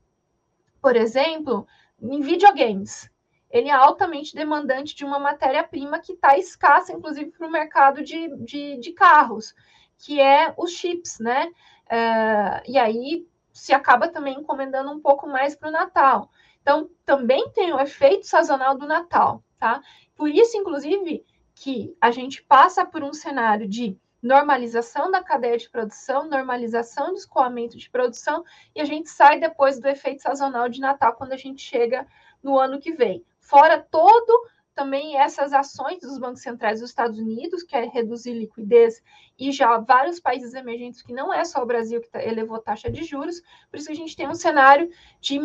[0.81, 1.67] por exemplo,
[1.99, 3.09] em videogames.
[3.49, 8.35] Ele é altamente demandante de uma matéria-prima que está escassa, inclusive, para o mercado de,
[8.37, 9.55] de, de, carros,
[9.97, 11.51] que é os chips, né?
[11.89, 16.29] É, e aí se acaba também encomendando um pouco mais para o Natal.
[16.61, 19.81] Então, também tem o efeito sazonal do Natal, tá?
[20.15, 21.25] Por isso, inclusive,
[21.59, 27.17] que a gente passa por um cenário de normalização da cadeia de produção, normalização do
[27.17, 31.37] escoamento de produção, e a gente sai depois do efeito sazonal de Natal quando a
[31.37, 32.07] gente chega
[32.41, 33.25] no ano que vem.
[33.41, 39.03] Fora todo também essas ações dos bancos centrais dos Estados Unidos, que é reduzir liquidez,
[39.37, 42.89] e já vários países emergentes, que não é só o Brasil que tá, elevou taxa
[42.89, 45.37] de juros, por isso a gente tem um cenário de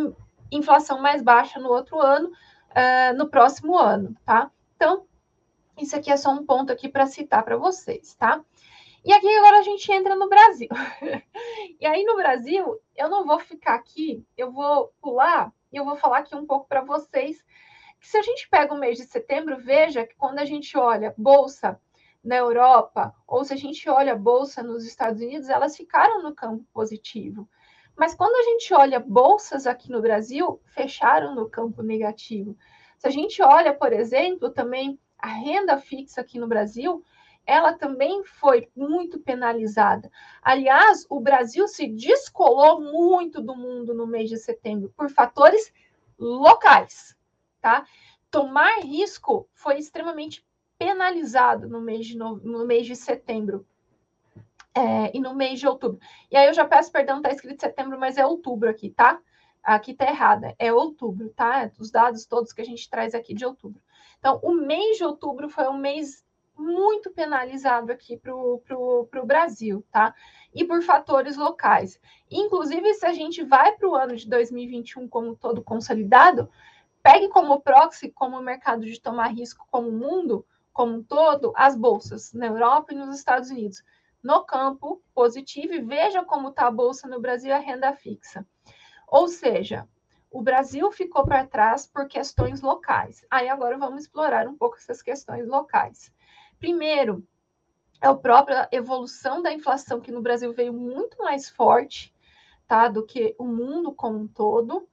[0.53, 4.49] inflação mais baixa no outro ano, uh, no próximo ano, tá?
[4.77, 5.05] Então,
[5.79, 8.43] isso aqui é só um ponto aqui para citar para vocês, tá?
[9.05, 10.69] E aqui agora a gente entra no Brasil.
[11.79, 15.97] e aí no Brasil, eu não vou ficar aqui, eu vou pular e eu vou
[15.97, 17.45] falar aqui um pouco para vocês
[18.01, 21.15] que se a gente pega o mês de setembro, veja que quando a gente olha
[21.17, 21.81] bolsa
[22.23, 26.65] na Europa ou se a gente olha bolsa nos Estados Unidos, elas ficaram no campo
[26.73, 27.49] positivo.
[27.97, 32.57] Mas quando a gente olha bolsas aqui no Brasil, fecharam no campo negativo.
[32.99, 37.03] Se a gente olha, por exemplo, também a renda fixa aqui no Brasil,
[37.47, 40.13] ela também foi muito penalizada.
[40.43, 45.73] Aliás, o Brasil se descolou muito do mundo no mês de setembro por fatores
[46.19, 47.17] locais,
[47.59, 47.87] tá?
[48.31, 50.47] Tomar risco foi extremamente
[50.79, 53.67] penalizado no mês de, no, no mês de setembro
[54.75, 55.99] é, e no mês de outubro.
[56.31, 59.19] E aí eu já peço perdão, tá escrito setembro, mas é outubro aqui, tá?
[59.63, 61.71] Aqui tá errada, é outubro, tá?
[61.79, 63.81] Os dados todos que a gente traz aqui de outubro.
[64.25, 66.25] Então, o mês de outubro foi um mês
[66.57, 70.15] muito penalizado aqui para o Brasil, tá?
[70.55, 72.01] E por fatores locais.
[72.31, 76.49] Inclusive, se a gente vai para o ano de 2021 como todo consolidado,
[77.03, 82.33] pegue como proxy, como mercado de tomar risco como mundo, como um todo, as bolsas
[82.33, 83.85] na Europa e nos Estados Unidos.
[84.23, 88.47] No campo positivo, e veja como está a bolsa no Brasil a renda fixa.
[89.07, 89.87] Ou seja,
[90.35, 93.25] o Brasil ficou para trás por questões locais.
[93.31, 96.13] Aí agora vamos explorar um pouco essas questões locais.
[96.59, 97.25] Primeiro,
[98.03, 102.13] é a própria evolução da inflação, que no Brasil veio muito mais forte
[102.67, 104.89] tá, do que o mundo como um todo.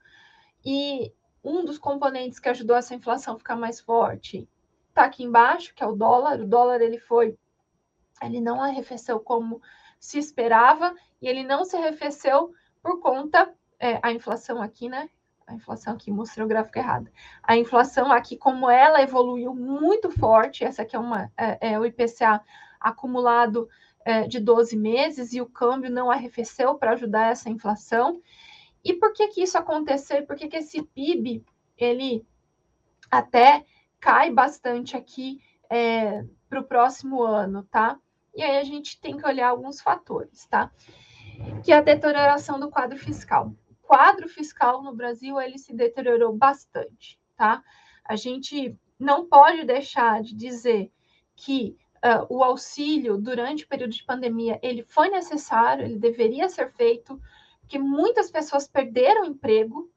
[0.63, 1.11] E
[1.43, 4.47] um dos componentes que ajudou essa inflação ficar mais forte
[4.89, 6.39] está aqui embaixo, que é o dólar.
[6.39, 7.35] O dólar ele foi,
[8.21, 9.59] ele não arrefeceu como
[9.99, 15.09] se esperava e ele não se arrefeceu por conta é, a inflação aqui, né?
[15.51, 17.11] A inflação aqui mostrei o gráfico errado.
[17.43, 21.85] A inflação aqui, como ela evoluiu muito forte, essa aqui é uma é, é o
[21.85, 22.41] IPCA
[22.79, 23.67] acumulado
[24.05, 28.21] é, de 12 meses e o câmbio não arrefeceu para ajudar essa inflação.
[28.83, 30.25] E por que que isso aconteceu?
[30.25, 31.43] Por que que esse PIB
[31.77, 32.25] ele
[33.09, 33.65] até
[33.99, 37.99] cai bastante aqui é, para o próximo ano, tá?
[38.33, 40.71] E aí a gente tem que olhar alguns fatores, tá?
[41.63, 43.53] Que é a deterioração do quadro fiscal.
[43.91, 47.61] Quadro fiscal no Brasil ele se deteriorou bastante, tá?
[48.05, 50.89] A gente não pode deixar de dizer
[51.35, 56.71] que uh, o auxílio durante o período de pandemia ele foi necessário, ele deveria ser
[56.71, 57.21] feito,
[57.59, 59.91] porque muitas pessoas perderam emprego,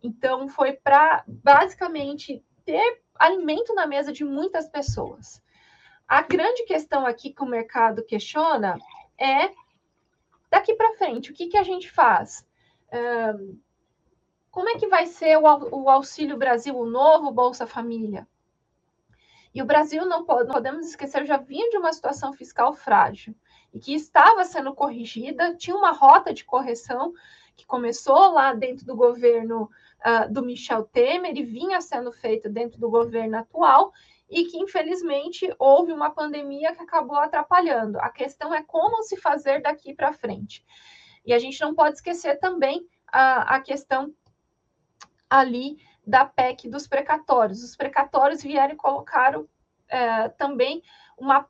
[0.00, 5.42] então foi para basicamente ter alimento na mesa de muitas pessoas.
[6.06, 8.78] A grande questão aqui que o mercado questiona
[9.18, 9.50] é
[10.48, 12.46] daqui para frente, o que, que a gente faz?
[14.50, 18.28] Como é que vai ser o, Auxílio Brasil, o novo Bolsa Família?
[19.54, 23.34] E o Brasil, não podemos esquecer, já vinha de uma situação fiscal frágil
[23.72, 27.12] e que estava sendo corrigida, tinha uma rota de correção
[27.56, 29.70] que começou lá dentro do governo
[30.04, 33.92] uh, do Michel Temer e vinha sendo feita dentro do governo atual
[34.28, 37.98] e que, infelizmente, houve uma pandemia que acabou atrapalhando.
[37.98, 40.64] A questão é como se fazer daqui para frente.
[41.24, 44.12] E a gente não pode esquecer também a, a questão
[45.28, 47.62] ali da PEC dos precatórios.
[47.62, 49.48] Os precatórios vieram e colocaram
[49.88, 50.82] é, também
[51.16, 51.48] uma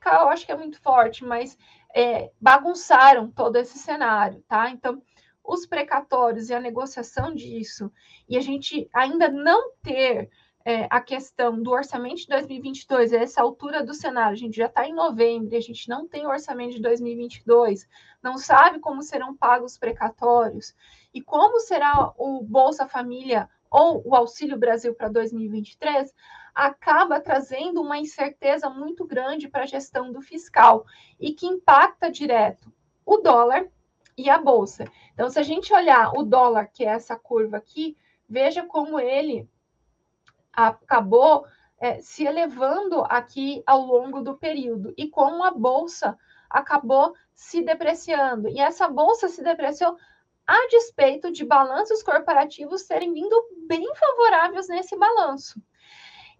[0.00, 1.58] cá, eu acho que é muito forte, mas
[1.94, 4.70] é, bagunçaram todo esse cenário, tá?
[4.70, 5.02] Então,
[5.42, 7.90] os precatórios e a negociação disso,
[8.28, 10.30] e a gente ainda não ter
[10.66, 14.66] é, a questão do orçamento de 2022, a essa altura do cenário, a gente já
[14.66, 17.88] está em novembro, a gente não tem orçamento de 2022,
[18.20, 20.74] não sabe como serão pagos os precatórios,
[21.14, 26.12] e como será o Bolsa Família ou o Auxílio Brasil para 2023,
[26.52, 30.84] acaba trazendo uma incerteza muito grande para a gestão do fiscal
[31.20, 32.72] e que impacta direto
[33.04, 33.68] o dólar
[34.18, 34.84] e a bolsa.
[35.14, 37.96] Então, se a gente olhar o dólar, que é essa curva aqui,
[38.28, 39.48] veja como ele
[40.56, 41.46] acabou
[41.78, 48.48] é, se elevando aqui ao longo do período e como a bolsa acabou se depreciando.
[48.48, 49.96] E essa bolsa se depreciou
[50.46, 55.60] a despeito de balanços corporativos terem vindo bem favoráveis nesse balanço.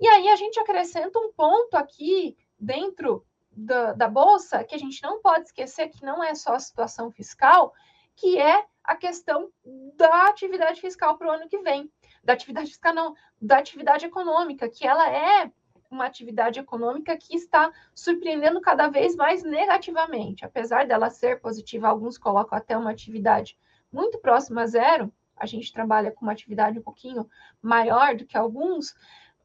[0.01, 5.03] E aí a gente acrescenta um ponto aqui dentro da, da bolsa que a gente
[5.03, 7.73] não pode esquecer que não é só a situação fiscal,
[8.15, 9.51] que é a questão
[9.95, 11.91] da atividade fiscal para o ano que vem.
[12.27, 15.49] Da atividade fiscal, não, da atividade econômica, que ela é
[15.89, 20.45] uma atividade econômica que está surpreendendo cada vez mais negativamente.
[20.45, 23.57] Apesar dela ser positiva, alguns colocam até uma atividade
[23.93, 27.31] muito próximo a zero, a gente trabalha com uma atividade um pouquinho
[27.63, 28.93] maior do que alguns,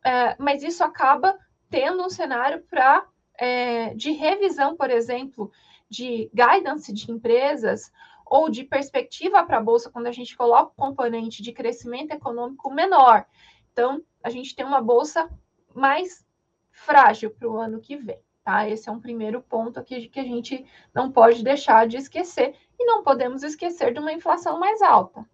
[0.03, 1.37] é, mas isso acaba
[1.69, 5.51] tendo um cenário para é, de revisão, por exemplo,
[5.87, 7.91] de guidance de empresas
[8.31, 12.73] ou de perspectiva para a bolsa quando a gente coloca o componente de crescimento econômico
[12.73, 13.25] menor.
[13.73, 15.29] Então, a gente tem uma bolsa
[15.75, 16.25] mais
[16.71, 18.21] frágil para o ano que vem.
[18.41, 18.69] Tá?
[18.69, 22.85] Esse é um primeiro ponto aqui que a gente não pode deixar de esquecer e
[22.85, 25.27] não podemos esquecer de uma inflação mais alta.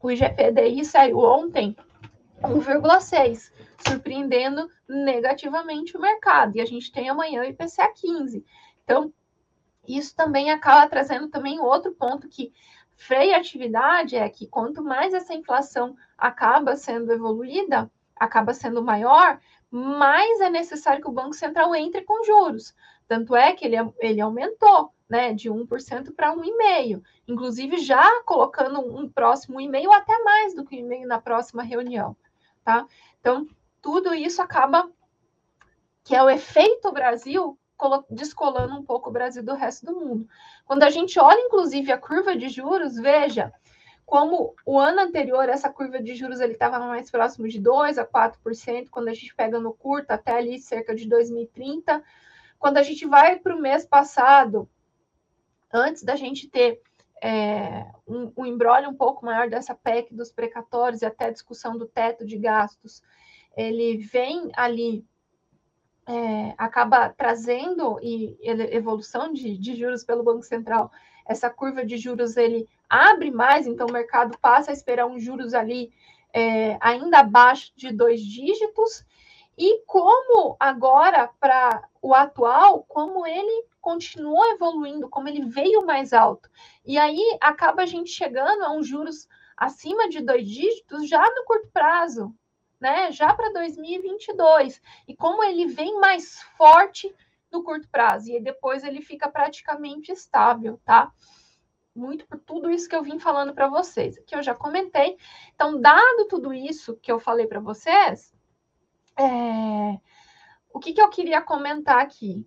[0.00, 1.76] O IGPDI saiu ontem
[2.42, 3.50] 1,6,
[3.84, 6.56] surpreendendo negativamente o mercado.
[6.56, 8.46] E a gente tem amanhã o IPCA 15.
[8.84, 9.12] Então,
[9.86, 12.52] isso também acaba trazendo também outro ponto que
[12.96, 19.38] freia a atividade é que quanto mais essa inflação acaba sendo evoluída, acaba sendo maior,
[19.70, 22.74] mais é necessário que o Banco Central entre com juros.
[23.06, 29.08] Tanto é que ele, ele aumentou né, de 1% para 1,5%, inclusive já colocando um
[29.08, 32.16] próximo 1,5% ou até mais do que 1,5% na próxima reunião.
[32.64, 32.86] Tá?
[33.20, 33.46] Então,
[33.80, 34.90] tudo isso acaba
[36.02, 37.58] que é o efeito Brasil
[38.10, 40.28] descolando um pouco o Brasil do resto do mundo.
[40.64, 43.52] Quando a gente olha, inclusive, a curva de juros, veja
[44.06, 48.88] como o ano anterior, essa curva de juros estava mais próximo de 2% a 4%,
[48.88, 52.02] quando a gente pega no curto, até ali cerca de 2030.
[52.56, 54.68] Quando a gente vai para o mês passado,
[55.72, 56.80] antes da gente ter
[57.20, 61.76] é, um, um embrólio um pouco maior dessa PEC dos precatórios e até a discussão
[61.76, 63.02] do teto de gastos,
[63.56, 65.04] ele vem ali
[66.06, 70.90] é, acaba trazendo e evolução de, de juros pelo Banco Central,
[71.26, 75.54] essa curva de juros ele abre mais, então o mercado passa a esperar uns juros
[75.54, 75.92] ali
[76.32, 79.04] é, ainda abaixo de dois dígitos.
[79.58, 86.48] E como agora, para o atual, como ele continuou evoluindo, como ele veio mais alto.
[86.84, 89.26] E aí acaba a gente chegando a uns juros
[89.56, 92.34] acima de dois dígitos já no curto prazo,
[92.80, 93.10] né?
[93.12, 94.80] Já para 2022.
[95.08, 97.14] E como ele vem mais forte
[97.50, 101.12] no curto prazo, e depois ele fica praticamente estável, tá?
[101.94, 105.16] Muito por tudo isso que eu vim falando para vocês, que eu já comentei.
[105.54, 108.34] Então, dado tudo isso que eu falei para vocês,
[109.18, 109.98] é...
[110.72, 112.46] o que, que eu queria comentar aqui?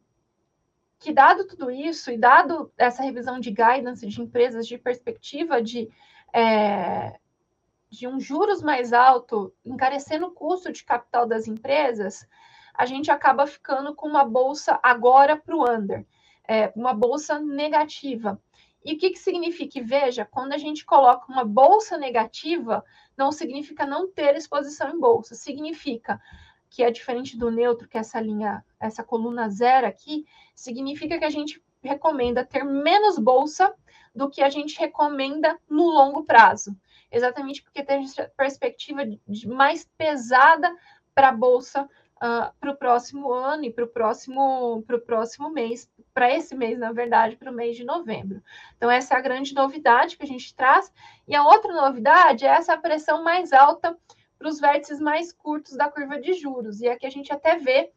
[1.00, 5.90] Que dado tudo isso, e dado essa revisão de guidance de empresas de perspectiva de
[6.34, 7.20] é,
[7.90, 12.28] de um juros mais alto, encarecendo o custo de capital das empresas,
[12.74, 16.06] a gente acaba ficando com uma bolsa agora para o under,
[16.48, 18.40] é, uma bolsa negativa.
[18.86, 19.82] E o que, que significa?
[19.84, 22.84] Veja, quando a gente coloca uma bolsa negativa,
[23.18, 26.22] não significa não ter exposição em bolsa, significa
[26.70, 30.26] que é diferente do neutro, que é essa linha, essa coluna zero aqui,
[30.56, 33.74] significa que a gente recomenda ter menos bolsa
[34.14, 36.76] do que a gente recomenda no longo prazo
[37.12, 38.06] exatamente porque tem
[38.38, 40.74] perspectiva de mais pesada
[41.14, 41.88] para a Bolsa
[42.20, 46.92] uh, para o próximo ano e para o próximo, próximo mês, para esse mês, na
[46.92, 48.44] verdade, para o mês de novembro.
[48.78, 50.92] Então, essa é a grande novidade que a gente traz.
[51.28, 53.98] E a outra novidade é essa pressão mais alta
[54.38, 56.80] para os vértices mais curtos da curva de juros.
[56.82, 57.92] E aqui a gente até vê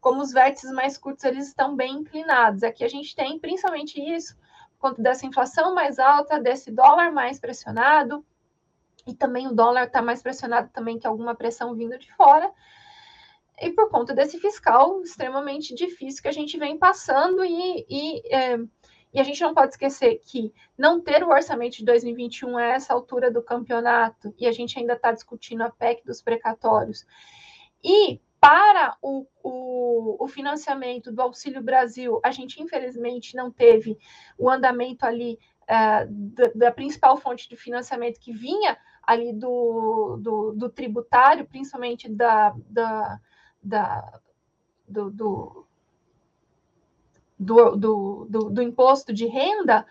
[0.00, 2.62] como os vértices mais curtos eles estão bem inclinados.
[2.62, 4.36] Aqui a gente tem principalmente isso,
[4.78, 8.24] conta dessa inflação mais alta, desse dólar mais pressionado,
[9.08, 12.52] e também o dólar está mais pressionado também que alguma pressão vindo de fora.
[13.60, 18.58] E por conta desse fiscal extremamente difícil que a gente vem passando, e, e, é,
[19.12, 22.92] e a gente não pode esquecer que não ter o orçamento de 2021 a essa
[22.92, 27.06] altura do campeonato, e a gente ainda está discutindo a PEC dos precatórios,
[27.82, 33.98] e para o, o, o, financiamento do Auxílio Brasil, a gente infelizmente não teve
[34.38, 38.78] o andamento ali uh, da, da, principal fonte de financiamento que vinha
[39.08, 43.18] ali do, do, do tributário, principalmente da, da,
[43.62, 44.20] da
[44.86, 45.66] do, do,
[47.38, 49.86] do, do, do, imposto de renda,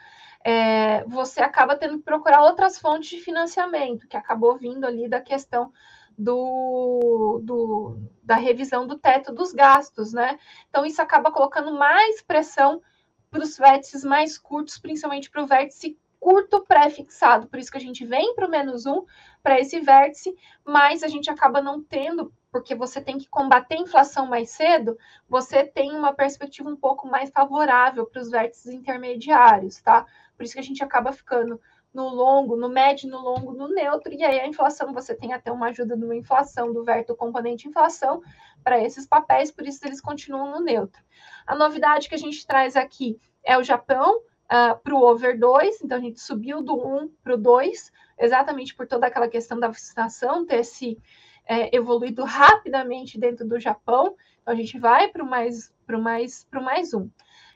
[0.45, 5.19] é, você acaba tendo que procurar outras fontes de financiamento, que acabou vindo ali da
[5.19, 5.73] questão
[6.15, 10.37] do, do, da revisão do teto dos gastos, né?
[10.69, 12.83] Então, isso acaba colocando mais pressão
[13.31, 17.81] para os vértices mais curtos, principalmente para o vértice curto pré-fixado, por isso que a
[17.81, 19.05] gente vem para o menos um,
[19.43, 23.81] para esse vértice, mas a gente acaba não tendo, porque você tem que combater a
[23.81, 24.97] inflação mais cedo,
[25.29, 30.05] você tem uma perspectiva um pouco mais favorável para os vértices intermediários, tá?
[30.35, 31.61] Por isso que a gente acaba ficando
[31.93, 35.51] no longo, no médio, no longo, no neutro, e aí a inflação, você tem até
[35.51, 38.21] uma ajuda de uma inflação, do verto componente inflação,
[38.63, 41.01] para esses papéis, por isso eles continuam no neutro.
[41.45, 44.21] A novidade que a gente traz aqui é o Japão,
[44.51, 48.73] uh, para o over 2, então a gente subiu do 1 para o 2, exatamente
[48.75, 50.97] por toda aquela questão da vacinação ter se
[51.45, 54.15] é, evoluído rapidamente dentro do Japão.
[54.41, 57.09] Então a gente vai para o mais, para mais, para mais um.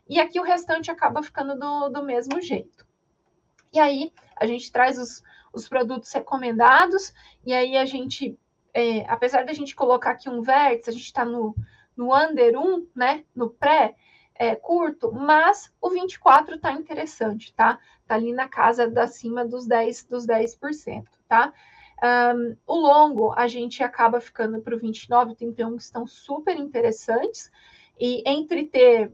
[0.07, 2.85] E aqui o restante acaba ficando do, do mesmo jeito.
[3.73, 5.23] E aí a gente traz os,
[5.53, 7.13] os produtos recomendados,
[7.45, 8.37] e aí a gente,
[8.73, 11.55] é, apesar da gente colocar aqui um vértice, a gente está no,
[11.95, 13.23] no under 1, né?
[13.35, 13.95] No pré,
[14.35, 17.79] é, curto, mas o 24 está interessante, tá?
[18.07, 21.53] Tá ali na casa da acima dos 10, dos 10%, tá?
[22.03, 26.57] Um, o longo, a gente acaba ficando para o 29 e 31, que estão super
[26.57, 27.51] interessantes,
[27.99, 29.11] e entre ter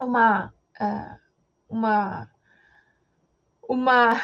[0.00, 1.18] uma, uh,
[1.68, 2.28] uma,
[3.68, 4.20] uma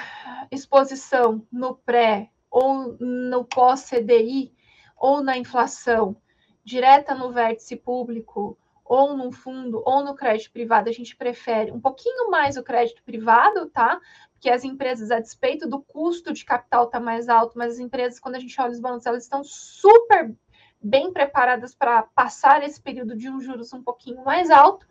[0.51, 4.53] exposição no pré ou no pós-CDI,
[4.97, 6.17] ou na inflação,
[6.65, 11.81] direta no vértice público, ou num fundo ou no crédito privado, a gente prefere um
[11.81, 14.01] pouquinho mais o crédito privado, tá?
[14.33, 18.19] Porque as empresas, a despeito do custo de capital tá mais alto, mas as empresas,
[18.19, 20.35] quando a gente olha os balanços, elas estão super
[20.81, 24.87] bem preparadas para passar esse período de um juros um pouquinho mais alto.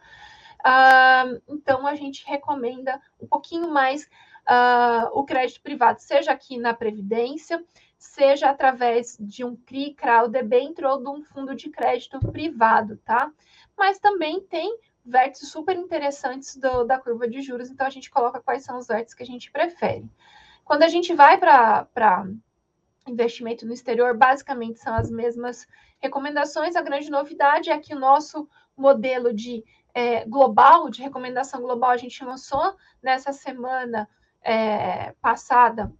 [0.59, 6.73] Uh, então, a gente recomenda um pouquinho mais uh, o crédito privado, seja aqui na
[6.73, 7.63] Previdência,
[7.97, 13.31] seja através de um CRI, CRA, debênture ou de um fundo de crédito privado, tá?
[13.77, 18.41] mas também tem vértices super interessantes do, da curva de juros, então a gente coloca
[18.41, 20.09] quais são os vértices que a gente prefere.
[20.65, 22.27] Quando a gente vai para
[23.07, 25.65] investimento no exterior, basicamente são as mesmas
[25.99, 26.75] recomendações.
[26.75, 31.97] A grande novidade é que o nosso modelo de é, global, de recomendação global, a
[31.97, 34.09] gente lançou nessa semana
[34.43, 35.91] é, passada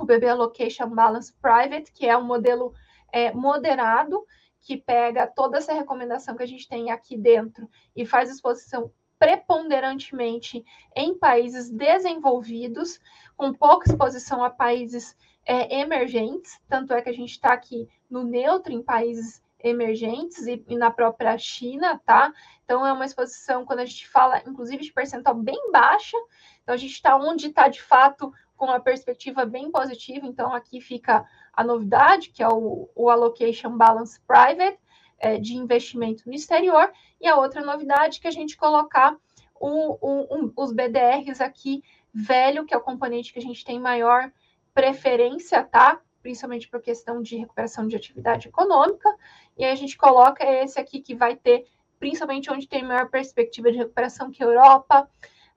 [0.00, 2.72] o BB Allocation Balance Private, que é um modelo
[3.12, 4.24] é, moderado,
[4.60, 10.64] que pega toda essa recomendação que a gente tem aqui dentro e faz exposição preponderantemente
[10.96, 12.98] em países desenvolvidos,
[13.36, 18.24] com pouca exposição a países é, emergentes, tanto é que a gente está aqui no
[18.24, 22.32] neutro em países emergentes e, e, na própria China, tá?
[22.64, 26.16] Então é uma exposição, quando a gente fala, inclusive, de percentual bem baixa,
[26.62, 30.82] então a gente está onde está de fato com uma perspectiva bem positiva, então aqui
[30.82, 34.78] fica a novidade, que é o, o Allocation Balance Private,
[35.18, 39.16] é, de investimento no exterior, e a outra novidade que a gente colocar
[39.58, 41.82] o, o, um, os BDRs aqui
[42.12, 44.30] velho, que é o componente que a gente tem maior
[44.74, 45.98] preferência, tá?
[46.20, 49.08] Principalmente por questão de recuperação de atividade econômica,
[49.56, 51.66] e aí a gente coloca esse aqui que vai ter,
[51.98, 55.08] principalmente onde tem maior perspectiva de recuperação, que é Europa,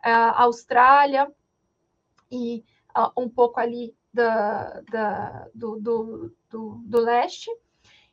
[0.01, 1.29] a Austrália
[2.31, 2.63] e
[3.17, 7.49] um pouco ali da, da do, do, do, do leste,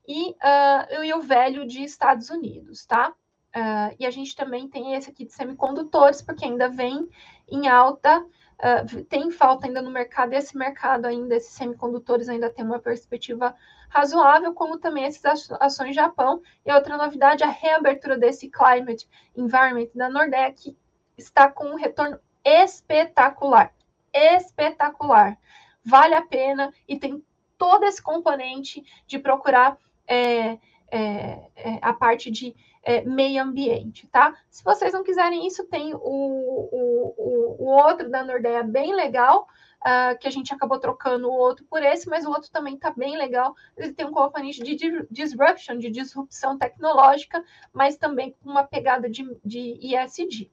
[0.07, 3.11] e, uh, e o velho de Estados Unidos, tá?
[3.55, 7.09] Uh, e a gente também tem esse aqui de semicondutores, porque ainda vem
[7.49, 12.65] em alta, uh, tem falta ainda no mercado, esse mercado ainda, esses semicondutores ainda tem
[12.65, 13.55] uma perspectiva
[13.89, 16.41] razoável, como também essas ações Japão.
[16.65, 20.77] E outra novidade, a reabertura desse Climate Environment da Nordec
[21.17, 23.73] está com um retorno espetacular,
[24.13, 25.39] espetacular.
[25.85, 27.25] Vale a pena e tem
[27.57, 30.59] todo esse componente de procurar é,
[30.91, 34.35] é, é, a parte de é, meio ambiente, tá?
[34.49, 39.47] Se vocês não quiserem isso, tem o, o, o, outro da Nordea bem legal,
[39.81, 42.91] uh, que a gente acabou trocando o outro por esse, mas o outro também tá
[42.91, 43.55] bem legal.
[43.77, 49.25] Ele tem um componente de disruption, de disrupção tecnológica, mas também com uma pegada de,
[49.45, 50.51] de ESG.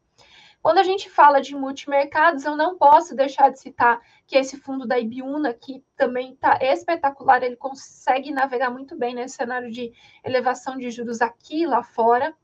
[0.62, 4.86] Quando a gente fala de multimercados, eu não posso deixar de citar que esse fundo
[4.86, 9.94] da Ibiúna, que também está espetacular, ele consegue navegar muito bem nesse cenário de
[10.24, 12.36] elevação de juros aqui e lá fora,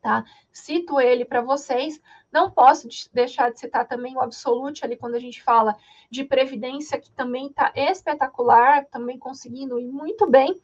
[0.00, 0.24] tá?
[0.52, 2.00] Cito ele para vocês.
[2.32, 5.76] Não posso deixar de citar também o Absolute ali quando a gente fala
[6.10, 10.60] de previdência, que também está espetacular, também conseguindo ir muito bem.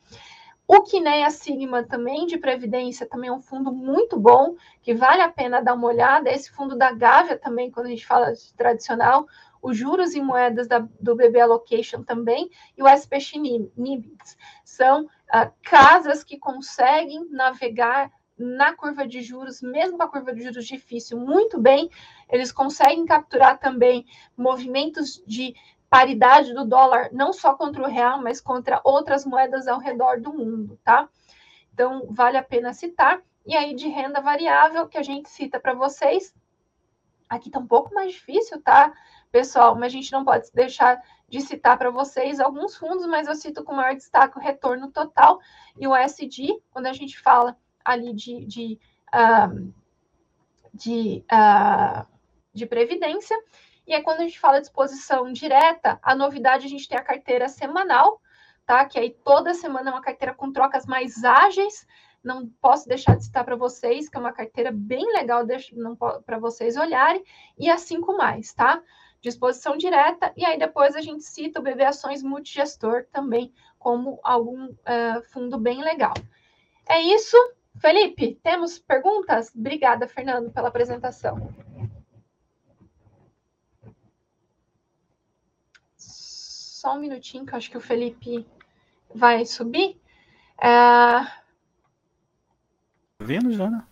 [0.73, 5.29] O Kinea Sigma também, de Previdência, também é um fundo muito bom, que vale a
[5.29, 6.31] pena dar uma olhada.
[6.31, 9.27] Esse fundo da Gávea também, quando a gente fala de tradicional,
[9.61, 12.49] os juros e moedas da, do BB Allocation também,
[12.79, 13.33] e o SPX
[13.77, 14.37] NIBIX.
[14.65, 18.09] São uh, casas que conseguem navegar
[18.39, 21.91] na curva de juros, mesmo com a curva de juros difícil, muito bem.
[22.31, 24.07] Eles conseguem capturar também
[24.37, 25.53] movimentos de
[25.91, 30.33] paridade do dólar, não só contra o real, mas contra outras moedas ao redor do
[30.33, 31.09] mundo, tá?
[31.75, 33.21] Então, vale a pena citar.
[33.45, 36.33] E aí, de renda variável, que a gente cita para vocês,
[37.29, 38.93] aqui tá um pouco mais difícil, tá,
[39.33, 39.75] pessoal?
[39.75, 43.65] Mas a gente não pode deixar de citar para vocês alguns fundos, mas eu cito
[43.65, 45.41] com maior destaque o retorno total
[45.77, 48.79] e o SD, quando a gente fala ali de, de,
[49.13, 49.73] uh,
[50.73, 52.07] de, uh,
[52.53, 53.37] de previdência.
[53.91, 57.03] E aí, quando a gente fala de exposição direta, a novidade a gente tem a
[57.03, 58.21] carteira semanal,
[58.65, 58.85] tá?
[58.85, 61.85] Que aí toda semana é uma carteira com trocas mais ágeis.
[62.23, 65.45] Não posso deixar de citar para vocês, que é uma carteira bem legal
[66.25, 67.25] para vocês olharem,
[67.59, 68.81] e a 5 mais, tá?
[69.21, 74.67] Disposição direta, e aí depois a gente cita o BB Ações Multigestor também como algum
[74.67, 76.15] uh, fundo bem legal.
[76.89, 77.37] É isso.
[77.81, 79.51] Felipe, temos perguntas?
[79.53, 81.53] Obrigada, Fernando, pela apresentação.
[86.81, 88.47] Só um minutinho, que eu acho que o Felipe
[89.15, 90.01] vai subir.
[90.59, 91.27] É...
[93.21, 93.87] Vindo, Jana?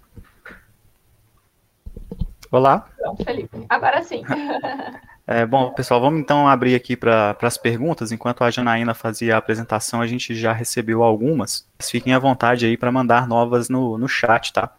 [2.51, 2.89] Olá.
[2.97, 3.67] Pronto, Felipe.
[3.69, 4.23] Agora sim.
[5.31, 8.11] É, bom, pessoal, vamos então abrir aqui para as perguntas.
[8.11, 11.69] Enquanto a Janaína fazia a apresentação, a gente já recebeu algumas.
[11.79, 14.75] Fiquem à vontade aí para mandar novas no, no chat, tá?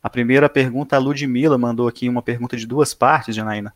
[0.00, 3.74] A primeira pergunta, a Ludmilla mandou aqui uma pergunta de duas partes, Janaína.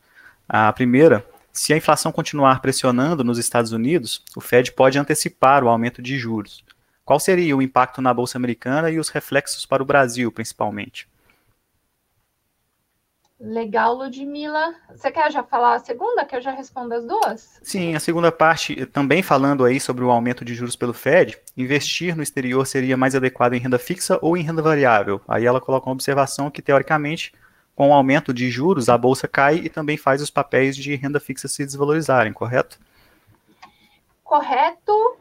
[0.49, 5.69] A primeira se a inflação continuar pressionando nos Estados Unidos, o Fed pode antecipar o
[5.69, 6.65] aumento de juros.
[7.05, 11.07] Qual seria o impacto na Bolsa Americana e os reflexos para o Brasil, principalmente?
[13.39, 14.73] Legal, Ludmilla.
[14.95, 17.59] Você quer já falar a segunda, que eu já respondo as duas?
[17.61, 22.17] Sim, a segunda parte, também falando aí sobre o aumento de juros pelo Fed, investir
[22.17, 25.21] no exterior seria mais adequado em renda fixa ou em renda variável?
[25.27, 27.33] Aí ela coloca uma observação que, teoricamente,
[27.75, 31.19] com o aumento de juros, a bolsa cai e também faz os papéis de renda
[31.19, 32.79] fixa se desvalorizarem, correto?
[34.33, 35.19] correto,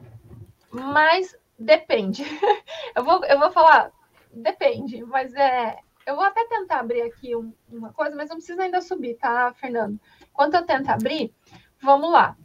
[0.71, 2.23] mas depende.
[2.95, 3.91] eu, vou, eu vou falar,
[4.31, 5.79] depende, mas é.
[6.05, 9.53] Eu vou até tentar abrir aqui um, uma coisa, mas não precisa ainda subir, tá,
[9.59, 9.99] Fernando?
[10.29, 11.33] Enquanto eu tento abrir,
[11.81, 12.37] vamos lá.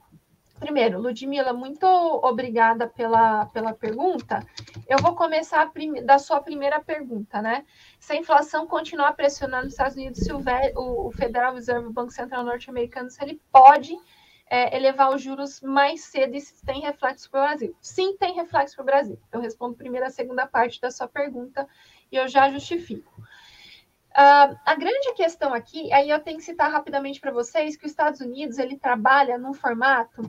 [0.59, 4.41] Primeiro, Ludmila, muito obrigada pela, pela pergunta.
[4.89, 5.71] Eu vou começar
[6.05, 7.65] da sua primeira pergunta, né?
[8.01, 10.39] Se a inflação continuar pressionando os Estados Unidos, se o,
[11.07, 13.95] o Federal Reserve, o Banco Central norte-americano, se ele pode
[14.49, 17.77] é, elevar os juros mais cedo e se tem reflexo para o Brasil.
[17.81, 19.21] Sim, tem reflexo para o Brasil.
[19.31, 21.69] Eu respondo primeiro a segunda parte da sua pergunta
[22.11, 23.13] e eu já justifico.
[24.17, 27.91] Uh, a grande questão aqui, aí eu tenho que citar rapidamente para vocês que os
[27.91, 30.23] Estados Unidos ele trabalha num formato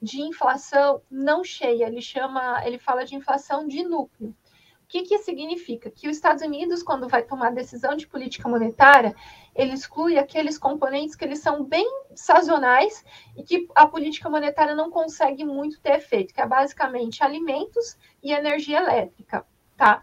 [0.00, 4.30] de inflação não cheia, ele chama, ele fala de inflação de núcleo.
[4.30, 5.88] O que, que significa?
[5.88, 9.14] Que os Estados Unidos, quando vai tomar decisão de política monetária,
[9.54, 13.04] ele exclui aqueles componentes que eles são bem sazonais
[13.36, 18.32] e que a política monetária não consegue muito ter efeito, que é basicamente alimentos e
[18.32, 19.46] energia elétrica,
[19.76, 20.02] tá?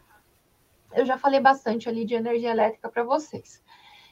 [0.94, 3.62] Eu já falei bastante ali de energia elétrica para vocês.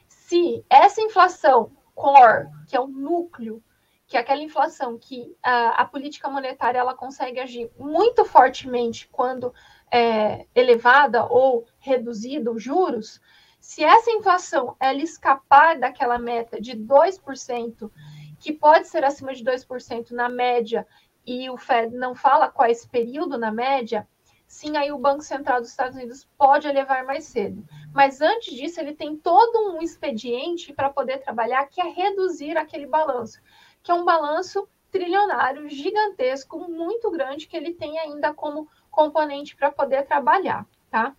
[0.08, 3.62] Se essa inflação core, que é o núcleo
[4.06, 9.52] que aquela inflação que a, a, política monetária ela consegue agir muito fortemente quando
[9.90, 13.20] é, elevada ou reduzida os juros,
[13.58, 17.90] se essa inflação ela escapar daquela meta de 2%,
[18.38, 20.86] que pode ser acima de 2% na média,
[21.26, 24.06] e o Fed não fala qual é esse período na média,
[24.46, 27.66] sim, aí o Banco Central dos Estados Unidos pode elevar mais cedo.
[27.92, 32.86] Mas antes disso, ele tem todo um expediente para poder trabalhar, que é reduzir aquele
[32.86, 33.40] balanço
[33.86, 39.70] que é um balanço trilionário gigantesco, muito grande, que ele tem ainda como componente para
[39.70, 41.14] poder trabalhar, tá?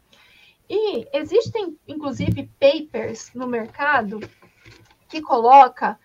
[0.69, 4.19] E existem, inclusive, papers no mercado
[5.07, 5.97] que coloca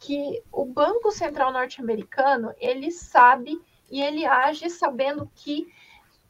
[0.00, 3.56] que o Banco Central norte-americano, ele sabe
[3.88, 5.72] e ele age sabendo que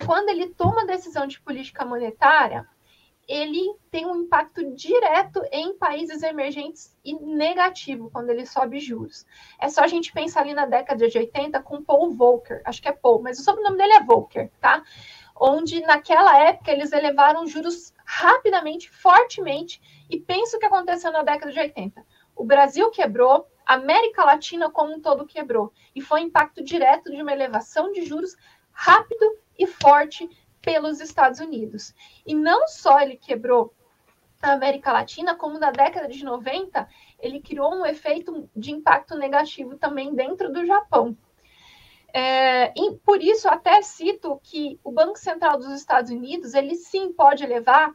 [0.05, 2.69] quando ele toma decisão de política monetária,
[3.29, 9.27] ele tem um impacto direto em países emergentes e negativo quando ele sobe juros.
[9.61, 12.89] É só a gente pensar ali na década de 80 com Paul Volcker, acho que
[12.89, 14.83] é Paul, mas o sobrenome dele é Volcker, tá?
[15.39, 21.53] Onde naquela época eles elevaram juros rapidamente, fortemente, e pensa o que aconteceu na década
[21.53, 22.03] de 80.
[22.35, 27.21] O Brasil quebrou, a América Latina como um todo quebrou, e foi impacto direto de
[27.21, 28.35] uma elevação de juros
[28.73, 30.27] rápido e forte
[30.69, 31.95] pelos Estados Unidos.
[32.27, 33.73] E não só ele quebrou
[34.43, 36.87] a América Latina, como na década de 90,
[37.19, 41.17] ele criou um efeito de impacto negativo também dentro do Japão.
[42.13, 47.15] É, e por isso, até cito que o Banco Central dos Estados Unidos, ele sim
[47.15, 47.91] pode elevar,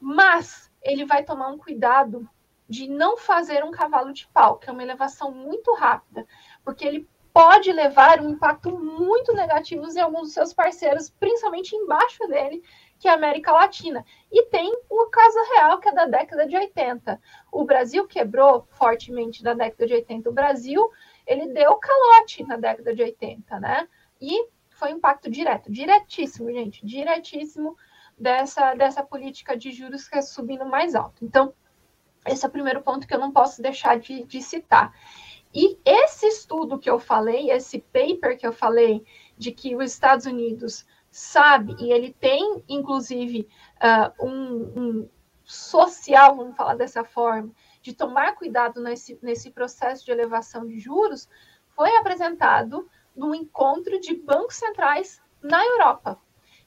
[0.00, 2.26] mas ele vai tomar um cuidado
[2.66, 6.26] de não fazer um cavalo de pau, que é uma elevação muito rápida,
[6.64, 7.06] porque ele
[7.36, 12.62] pode levar um impacto muito negativo em alguns dos seus parceiros, principalmente embaixo dele,
[12.98, 14.02] que é a América Latina.
[14.32, 17.20] E tem o caso real, que é da década de 80.
[17.52, 20.30] O Brasil quebrou fortemente na década de 80.
[20.30, 20.90] O Brasil,
[21.26, 23.86] ele deu calote na década de 80, né?
[24.18, 27.76] E foi um impacto direto, diretíssimo, gente, diretíssimo
[28.16, 31.22] dessa, dessa política de juros que é subindo mais alto.
[31.22, 31.52] Então,
[32.26, 34.90] esse é o primeiro ponto que eu não posso deixar de, de citar.
[35.58, 39.02] E esse estudo que eu falei, esse paper que eu falei,
[39.38, 45.10] de que os Estados Unidos sabe, e ele tem, inclusive, uh, um, um,
[45.42, 47.50] social, vamos falar dessa forma,
[47.80, 51.26] de tomar cuidado nesse, nesse processo de elevação de juros,
[51.68, 52.86] foi apresentado
[53.16, 56.20] no encontro de bancos centrais na Europa.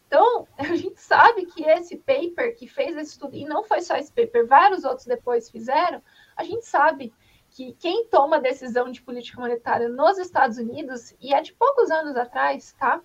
[0.08, 3.96] Então, a gente sabe que esse paper que fez esse estudo, e não foi só
[3.98, 6.02] esse paper, vários outros depois fizeram,
[6.36, 7.14] a gente sabe
[7.52, 12.16] que quem toma decisão de política monetária nos Estados Unidos, e é de poucos anos
[12.16, 13.02] atrás, tá?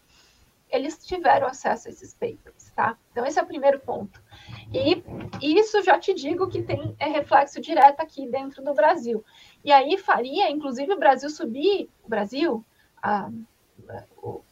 [0.70, 2.96] Eles tiveram acesso a esses papers, tá?
[3.12, 4.20] Então, esse é o primeiro ponto.
[4.72, 5.02] E
[5.40, 9.24] isso já te digo que tem é reflexo direto aqui dentro do Brasil.
[9.64, 12.64] E aí faria, inclusive, o Brasil subir, o Brasil,
[13.02, 13.30] a,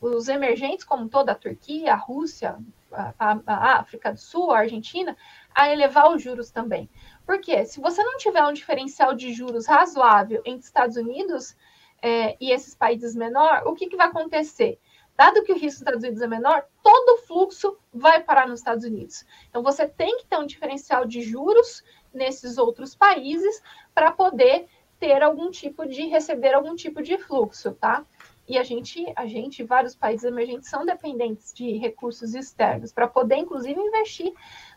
[0.01, 2.59] os emergentes como toda a Turquia, a Rússia,
[2.93, 5.17] a, a África do Sul, a Argentina,
[5.55, 6.89] a elevar os juros também.
[7.27, 11.57] Porque se você não tiver um diferencial de juros razoável entre Estados Unidos
[12.01, 14.79] é, e esses países menor, o que, que vai acontecer?
[15.17, 18.61] Dado que o risco dos Estados Unidos é menor, todo o fluxo vai parar nos
[18.61, 19.25] Estados Unidos.
[19.49, 23.63] Então, você tem que ter um diferencial de juros nesses outros países
[23.95, 24.67] para poder
[24.99, 28.05] ter algum tipo de receber algum tipo de fluxo, tá?
[28.49, 33.37] E a gente, a gente, vários países emergentes são dependentes de recursos externos para poder,
[33.37, 34.33] inclusive, investir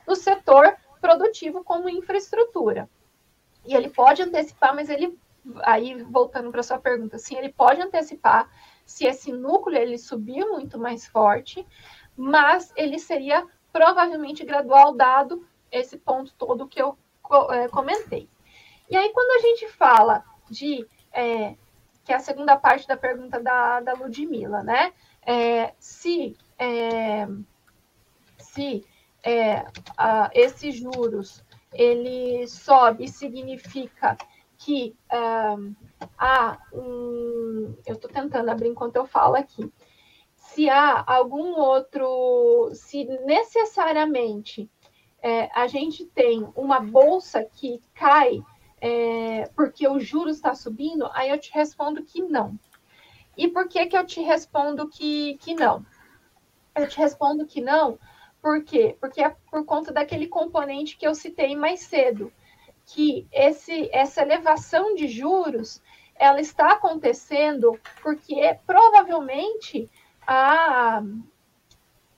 [0.07, 0.75] no setor
[1.05, 2.89] produtivo como infraestrutura.
[3.63, 5.15] E ele pode antecipar, mas ele
[5.61, 8.49] aí voltando para sua pergunta, sim, ele pode antecipar
[8.83, 11.63] se esse núcleo ele subir muito mais forte,
[12.17, 16.97] mas ele seria provavelmente gradual dado esse ponto todo que eu
[17.51, 18.27] é, comentei.
[18.89, 21.55] E aí quando a gente fala de é,
[22.03, 24.91] que é a segunda parte da pergunta da, da Ludmilla, né?
[25.21, 27.27] É, se é,
[28.39, 28.83] se
[29.25, 29.65] é,
[29.97, 34.15] a, esses juros ele sobe significa
[34.57, 35.75] que um,
[36.17, 37.75] há um.
[37.85, 39.69] Eu estou tentando abrir enquanto eu falo aqui.
[40.35, 42.69] Se há algum outro.
[42.73, 44.69] Se necessariamente
[45.21, 48.39] é, a gente tem uma bolsa que cai
[48.79, 52.57] é, porque o juro está subindo, aí eu te respondo que não.
[53.35, 55.85] E por que, que eu te respondo que, que não?
[56.75, 57.97] Eu te respondo que não,
[58.45, 58.95] por quê?
[59.01, 62.31] Porque é por conta daquele componente que eu citei mais cedo,
[62.85, 65.81] que esse, essa elevação de juros
[66.13, 69.89] ela está acontecendo porque provavelmente
[70.27, 71.01] a,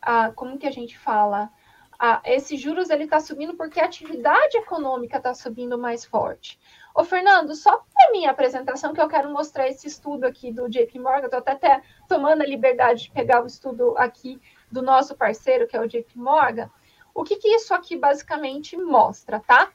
[0.02, 1.50] a como que a gente fala
[1.98, 6.60] a, esse juros ele está subindo porque a atividade econômica está subindo mais forte.
[6.94, 11.00] Ô, Fernando, só para minha apresentação que eu quero mostrar esse estudo aqui do JP
[11.00, 14.42] Morgan, estou até, até tomando a liberdade de pegar o estudo aqui
[14.72, 16.70] do nosso parceiro, que é o JP Morgan,
[17.14, 19.72] o que, que isso aqui basicamente mostra, tá?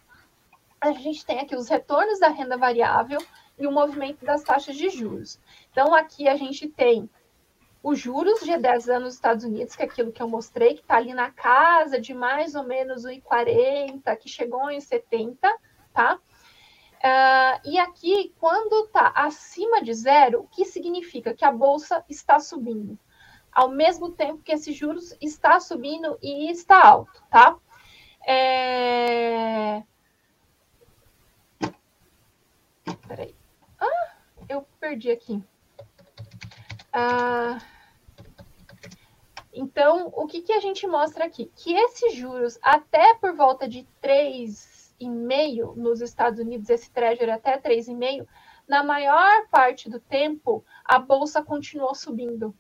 [0.81, 3.21] A gente tem aqui os retornos da renda variável
[3.59, 5.41] e o movimento das taxas de juros.
[5.71, 7.09] Então, aqui a gente tem
[7.83, 10.83] os juros de 10 anos nos Estados Unidos, que é aquilo que eu mostrei, que
[10.83, 15.37] está ali na casa de mais ou menos 1,40, que chegou em 70,
[15.93, 16.15] tá?
[16.15, 21.35] Uh, e aqui, quando está acima de zero, o que significa?
[21.35, 22.97] Que a bolsa está subindo
[23.53, 27.57] ao mesmo tempo que esse juros está subindo e está alto, tá?
[28.27, 29.83] É...
[33.07, 33.35] Peraí.
[33.79, 34.17] Ah,
[34.49, 35.43] eu perdi aqui.
[36.93, 37.59] Ah,
[39.53, 41.51] então, o que, que a gente mostra aqui?
[41.55, 48.27] Que esses juros, até por volta de 3,5 nos Estados Unidos, esse treasury até 3,5,
[48.67, 52.55] na maior parte do tempo, a bolsa continuou subindo.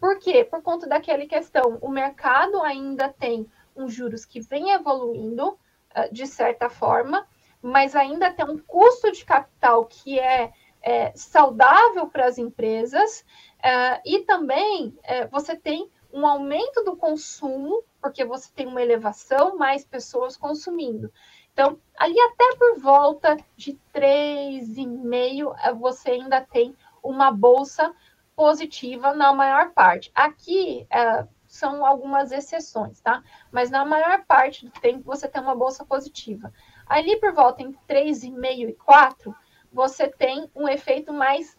[0.00, 0.44] Por quê?
[0.44, 6.26] Por conta daquela questão, o mercado ainda tem uns juros que vem evoluindo, uh, de
[6.26, 7.26] certa forma,
[7.62, 13.24] mas ainda tem um custo de capital que é, é saudável para as empresas,
[13.60, 19.56] uh, e também uh, você tem um aumento do consumo, porque você tem uma elevação,
[19.56, 21.12] mais pessoas consumindo.
[21.52, 27.94] Então, ali até por volta de 3,5, você ainda tem uma bolsa
[28.36, 30.10] positiva na maior parte.
[30.14, 33.22] Aqui é, são algumas exceções, tá?
[33.52, 36.52] Mas na maior parte do tempo você tem uma bolsa positiva.
[36.86, 39.34] Ali por volta em 3,5 e 4,
[39.72, 41.56] você tem um efeito mais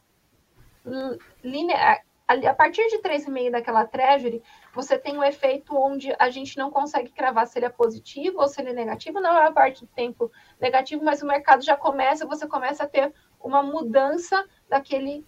[1.43, 2.03] linear.
[2.28, 4.41] A partir de 3,5 daquela treasury,
[4.73, 8.47] você tem um efeito onde a gente não consegue cravar se ele é positivo ou
[8.47, 12.26] se ele é negativo, na maior parte do tempo negativo, mas o mercado já começa,
[12.26, 15.23] você começa a ter uma mudança daquele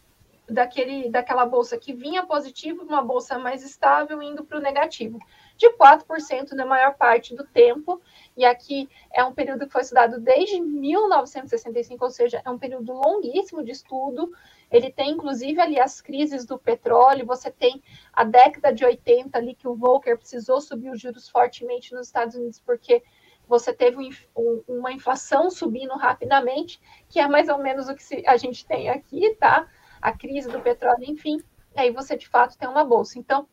[0.49, 5.19] daquele, daquela bolsa que vinha positivo, uma bolsa mais estável, indo para o negativo,
[5.57, 8.01] de 4% na maior parte do tempo,
[8.35, 12.93] e aqui é um período que foi estudado desde 1965, ou seja, é um período
[12.93, 14.31] longuíssimo de estudo.
[14.71, 17.81] Ele tem, inclusive, ali as crises do petróleo, você tem
[18.13, 22.35] a década de 80 ali que o Volcker precisou subir os juros fortemente nos Estados
[22.35, 23.03] Unidos, porque
[23.47, 23.97] você teve
[24.35, 26.79] um, uma inflação subindo rapidamente,
[27.09, 29.67] que é mais ou menos o que a gente tem aqui, tá?
[30.07, 31.41] A crise do petróleo, enfim,
[31.75, 33.19] aí você de fato tem uma bolsa.
[33.19, 33.45] Então,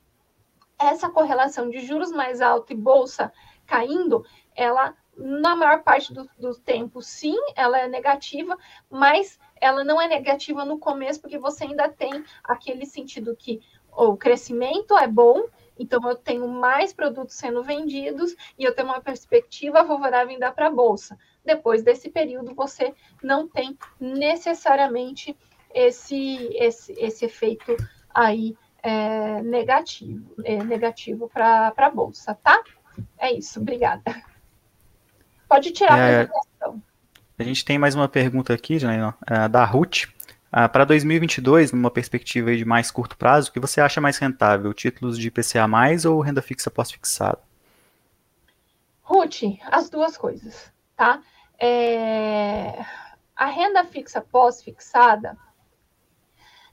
[0.78, 3.32] essa correlação de juros mais alto e bolsa
[3.66, 4.24] caindo,
[4.54, 8.56] ela na maior parte do, do, tempo, sim, ela é negativa,
[8.90, 13.60] mas ela não é negativa no começo, porque você ainda tem aquele sentido que
[13.96, 15.44] o crescimento é bom,
[15.78, 20.52] então eu tenho mais produtos sendo vendidos e eu tenho uma perspectiva favorável em dar
[20.52, 21.16] para a bolsa.
[21.44, 25.36] Depois desse período, você não tem necessariamente
[25.74, 27.76] esse, esse, esse efeito
[28.14, 32.62] aí é, negativo, é, negativo para a Bolsa, tá?
[33.18, 34.22] É isso, obrigada.
[35.48, 36.82] Pode tirar é, a apresentação.
[37.38, 40.04] A gente tem mais uma pergunta aqui, Janine, é, da Ruth.
[40.54, 44.72] Uh, para 2022, numa perspectiva de mais curto prazo, o que você acha mais rentável?
[44.72, 45.66] Títulos de IPCA+,
[46.08, 47.40] ou renda fixa pós-fixada?
[49.02, 51.20] Ruth, as duas coisas, tá?
[51.58, 52.84] É...
[53.34, 55.36] A renda fixa pós-fixada,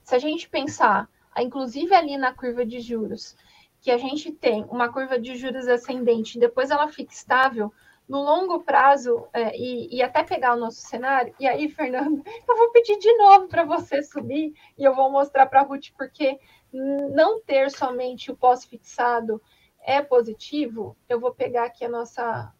[0.02, 3.36] se a gente pensar, inclusive ali na curva de juros,
[3.80, 7.72] que a gente tem uma curva de juros ascendente, depois ela fica estável,
[8.08, 12.56] no longo prazo, é, e, e, até pegar o nosso cenário, e aí, Fernando, eu
[12.56, 16.38] vou pedir de novo para você subir, e eu vou mostrar para a Ruth, porque
[16.72, 19.40] não ter somente o pós-fixado
[19.80, 22.52] é positivo, eu vou pegar aqui a nossa.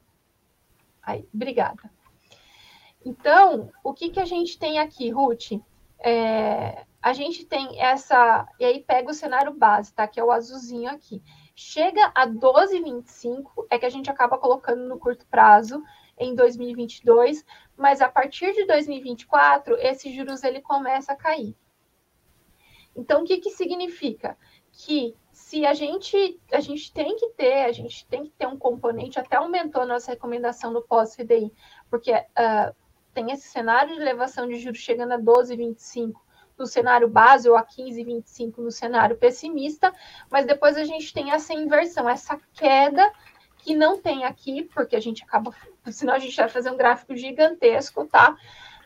[1.02, 1.90] Aí, obrigada.
[3.04, 5.52] Então, o que, que a gente tem aqui, Ruth?
[6.04, 8.48] É, a gente tem essa.
[8.58, 10.06] E aí pega o cenário base, tá?
[10.06, 11.22] Que é o azulzinho aqui.
[11.54, 15.82] Chega a 12,25, é que a gente acaba colocando no curto prazo
[16.18, 17.44] em 2022,
[17.76, 21.54] mas a partir de 2024, esse juros ele começa a cair.
[22.94, 24.36] Então, o que, que significa?
[24.72, 28.56] Que se a gente, a gente tem que ter, a gente tem que ter um
[28.56, 31.52] componente, até aumentou a nossa recomendação do pós-CDI,
[31.90, 32.74] porque uh,
[33.12, 36.14] tem esse cenário de elevação de juros chegando a 12,25
[36.58, 39.92] no cenário base ou a 15,25 no cenário pessimista,
[40.30, 43.10] mas depois a gente tem essa inversão, essa queda
[43.58, 45.54] que não tem aqui, porque a gente acaba,
[45.90, 48.36] senão a gente vai fazer um gráfico gigantesco, tá?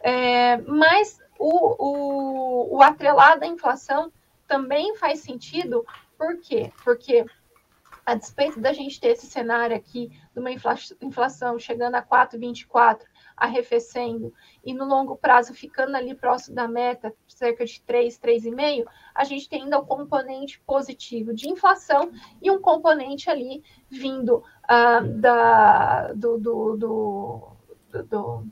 [0.03, 4.13] É, mas o, o, o atrelado à inflação
[4.47, 5.85] também faz sentido,
[6.17, 6.73] por quê?
[6.85, 7.25] Porque
[8.05, 13.01] a despeito da gente ter esse cenário aqui de uma inflação chegando a 4,24
[13.37, 14.33] arrefecendo
[14.65, 19.49] e no longo prazo ficando ali próximo da meta, cerca de 3, 3,5, a gente
[19.49, 22.11] tem ainda o componente positivo de inflação
[22.41, 27.57] e um componente ali vindo uh, da, do, do, do,
[28.05, 28.47] do,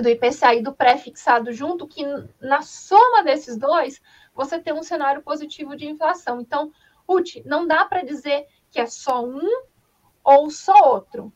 [0.00, 2.02] do IPCA do pré-fixado junto, que
[2.40, 4.00] na soma desses dois,
[4.34, 6.40] você tem um cenário positivo de inflação.
[6.40, 6.72] Então,
[7.06, 9.48] Ruth, não dá para dizer que é só um
[10.24, 11.32] ou só outro.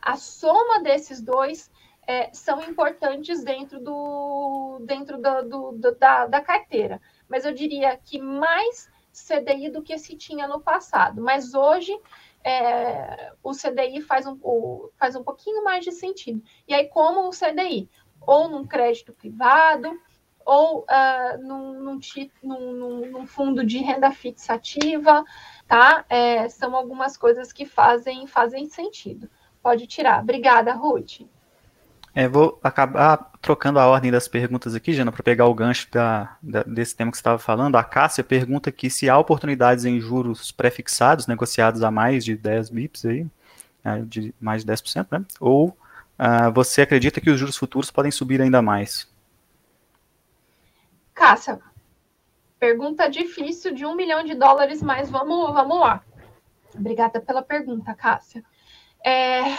[0.00, 1.70] A soma desses dois
[2.06, 7.00] é, são importantes dentro, do, dentro do, do, do, da, da carteira.
[7.28, 11.22] Mas eu diria que mais CDI do que se tinha no passado.
[11.22, 11.96] Mas hoje
[12.44, 16.42] é, o CDI faz um, o, faz um pouquinho mais de sentido.
[16.66, 17.88] E aí, como o CDI?
[18.26, 20.00] Ou num crédito privado,
[20.44, 22.00] ou uh, num, num,
[22.42, 25.24] num, num, fundo de renda fixativa,
[25.66, 26.04] tá?
[26.08, 29.28] É, são algumas coisas que fazem, fazem sentido.
[29.62, 30.22] Pode tirar.
[30.22, 31.22] Obrigada, Ruth.
[32.14, 36.36] É, vou acabar trocando a ordem das perguntas aqui, Jana, para pegar o gancho da,
[36.42, 37.76] da, desse tema que você estava falando.
[37.76, 42.68] A Cássia pergunta aqui se há oportunidades em juros pré-fixados, negociados a mais de 10
[42.68, 43.26] bips aí,
[43.82, 45.24] né, de mais de 10%, né?
[45.40, 49.10] Ou uh, você acredita que os juros futuros podem subir ainda mais?
[51.14, 51.60] Cássia,
[52.60, 56.04] pergunta difícil de um milhão de dólares, mas vamos, vamos lá.
[56.74, 58.44] Obrigada pela pergunta, Cássia.
[59.02, 59.56] É,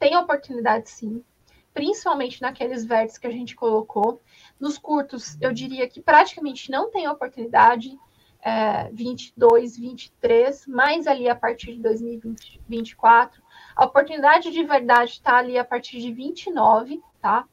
[0.00, 1.22] tem oportunidade sim
[1.74, 4.20] principalmente naqueles vértices que a gente colocou.
[4.60, 7.98] Nos curtos, eu diria que praticamente não tem oportunidade,
[8.40, 13.42] é, 22, 23, mais ali a partir de 2024.
[13.74, 17.46] A oportunidade de verdade está ali a partir de 29, tá?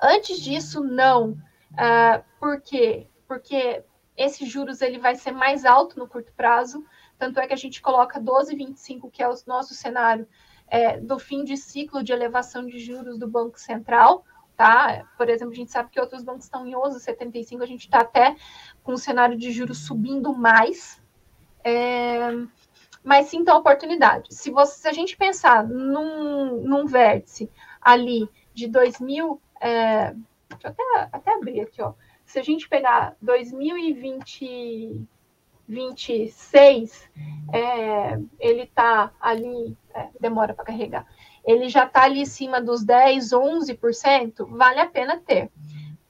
[0.00, 1.36] Antes disso, não.
[1.78, 3.06] É, por quê?
[3.26, 3.84] Porque
[4.16, 6.84] esse juros ele vai ser mais alto no curto prazo,
[7.18, 10.26] tanto é que a gente coloca 12,25, que é o nosso cenário
[10.72, 14.24] é, do fim de ciclo de elevação de juros do Banco Central,
[14.56, 15.06] tá?
[15.18, 18.34] Por exemplo, a gente sabe que outros bancos estão em 11,75, a gente está até
[18.82, 20.98] com o cenário de juros subindo mais.
[21.62, 22.30] É,
[23.04, 24.34] mas sim tem oportunidade.
[24.34, 30.14] Se, você, se a gente pensar num, num vértice ali de 2000, é,
[30.48, 31.92] deixa eu até, até abrir aqui, ó.
[32.24, 35.06] Se a gente pegar 2020
[35.68, 37.10] 26,
[37.52, 41.06] é, ele está ali, é, demora para carregar,
[41.44, 45.50] ele já está ali em cima dos 10, 11%, vale a pena ter.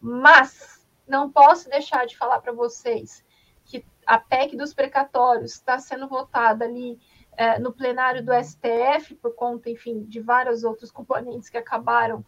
[0.00, 3.24] Mas não posso deixar de falar para vocês
[3.64, 6.98] que a PEC dos precatórios está sendo votada ali
[7.36, 12.24] é, no plenário do STF, por conta, enfim, de vários outros componentes que acabaram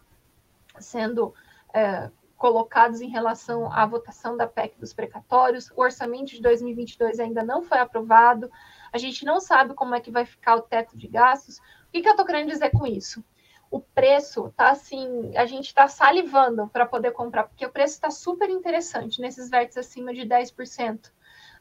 [0.79, 1.35] sendo
[1.72, 2.11] é,
[2.45, 5.70] colocados em relação à votação da PEC dos precatórios.
[5.70, 8.51] O orçamento de 2022 ainda não foi aprovado.
[8.92, 11.57] A gente não sabe como é que vai ficar o teto de gastos.
[11.57, 13.24] O que, que eu estou querendo dizer com isso?
[13.70, 18.11] O preço está assim, a gente está salivando para poder comprar, porque o preço está
[18.11, 21.11] super interessante nesses vértices acima de 10%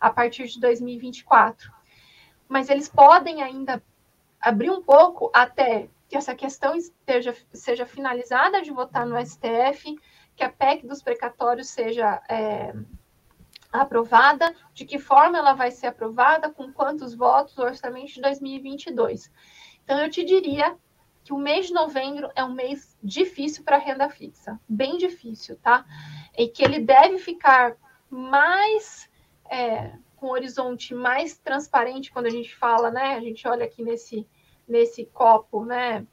[0.02, 1.72] a partir de 2024.
[2.46, 3.82] Mas eles podem ainda
[4.42, 9.98] abrir um pouco até que essa questão esteja, seja finalizada de votar no STF,
[10.36, 12.74] que a PEC dos precatórios seja é,
[13.72, 19.32] aprovada, de que forma ela vai ser aprovada, com quantos votos, o orçamento de 2022.
[19.84, 20.76] Então, eu te diria
[21.24, 25.86] que o mês de novembro é um mês difícil para renda fixa, bem difícil, tá?
[26.38, 27.78] E que ele deve ficar
[28.10, 29.10] mais
[29.50, 33.16] é, com um horizonte mais transparente quando a gente fala, né?
[33.16, 34.28] A gente olha aqui nesse,
[34.68, 36.06] nesse copo, né?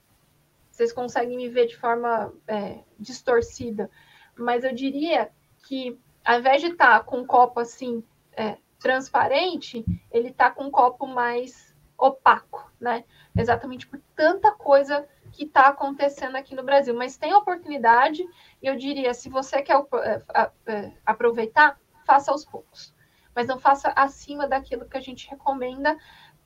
[0.80, 3.90] vocês conseguem me ver de forma é, distorcida,
[4.36, 5.30] mas eu diria
[5.66, 10.64] que ao invés de estar tá com um copo assim é, transparente, ele está com
[10.64, 13.04] um copo mais opaco, né?
[13.36, 16.94] Exatamente por tanta coisa que está acontecendo aqui no Brasil.
[16.94, 18.22] Mas tem oportunidade,
[18.62, 22.94] e eu diria, se você quer é, é, aproveitar, faça aos poucos.
[23.34, 25.96] Mas não faça acima daquilo que a gente recomenda,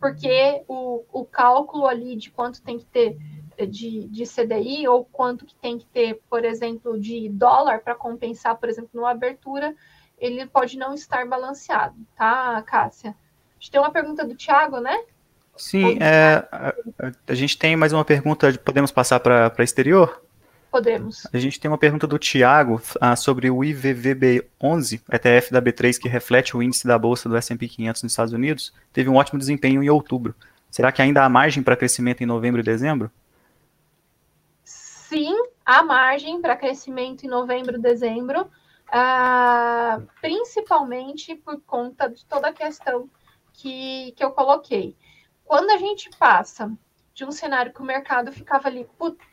[0.04, 3.16] porque o, o cálculo ali de quanto tem que ter
[3.66, 8.54] de, de CDI ou quanto que tem que ter, por exemplo, de dólar para compensar,
[8.58, 9.74] por exemplo, numa abertura,
[10.18, 13.12] ele pode não estar balanceado, tá, Cássia?
[13.12, 14.94] A gente tem uma pergunta do Thiago, né?
[15.56, 16.74] Sim, é, a,
[17.26, 20.22] a, gente tem mais uma pergunta, podemos passar para exterior?
[20.74, 21.24] Podemos.
[21.32, 26.08] A gente tem uma pergunta do Tiago ah, sobre o IVVB11, ETF da B3, que
[26.08, 29.84] reflete o índice da bolsa do S&P 500 nos Estados Unidos, teve um ótimo desempenho
[29.84, 30.34] em outubro.
[30.68, 33.08] Será que ainda há margem para crescimento em novembro e dezembro?
[34.64, 35.32] Sim,
[35.64, 38.50] há margem para crescimento em novembro e dezembro,
[38.88, 43.08] ah, principalmente por conta de toda a questão
[43.52, 44.96] que, que eu coloquei.
[45.44, 46.72] Quando a gente passa
[47.14, 48.88] de um cenário que o mercado ficava ali,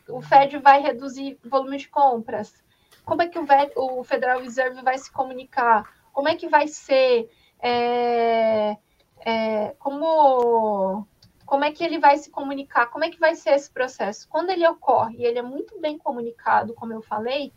[0.08, 2.62] o Fed vai reduzir volume de compras,
[3.04, 3.38] como é que
[3.76, 5.92] o, Federal Reserve vai se comunicar?
[6.12, 7.28] Como é que vai ser?
[7.60, 8.76] É,
[9.24, 11.06] é, como,
[11.44, 12.86] como é que ele vai se comunicar?
[12.86, 14.28] Como é que vai ser esse processo?
[14.28, 17.52] Quando ele ocorre e ele é muito bem comunicado, como eu falei,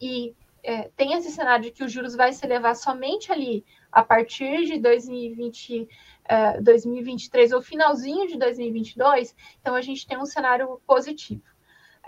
[0.00, 4.02] e é, tem esse cenário de que os juros vai se elevar somente ali a
[4.02, 5.88] partir de 2020,
[6.30, 11.42] uh, 2023 ou finalzinho de 2022, então a gente tem um cenário positivo.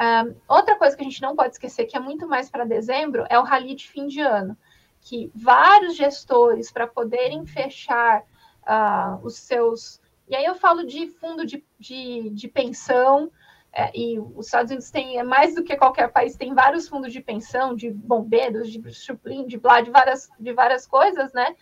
[0.01, 3.27] Um, outra coisa que a gente não pode esquecer, que é muito mais para dezembro,
[3.29, 4.57] é o rally de fim de ano,
[5.01, 8.23] que vários gestores, para poderem fechar
[8.63, 10.01] uh, os seus.
[10.29, 13.31] E aí eu falo de fundo de, de, de pensão,
[13.73, 17.13] é, e os Estados Unidos têm, é mais do que qualquer país, tem vários fundos
[17.13, 21.55] de pensão, de bombeiros, de chuplim, de blá, de várias, de várias coisas, né?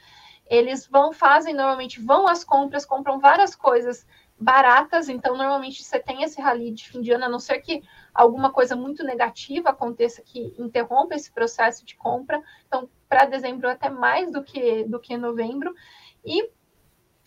[0.49, 4.07] Eles vão, fazem normalmente, vão às compras, compram várias coisas
[4.41, 7.83] baratas, então normalmente você tem esse rally de fim de ano, a não ser que
[8.15, 12.41] alguma coisa muito negativa aconteça que interrompa esse processo de compra.
[12.67, 15.75] Então, para dezembro até mais do que do que novembro.
[16.25, 16.51] E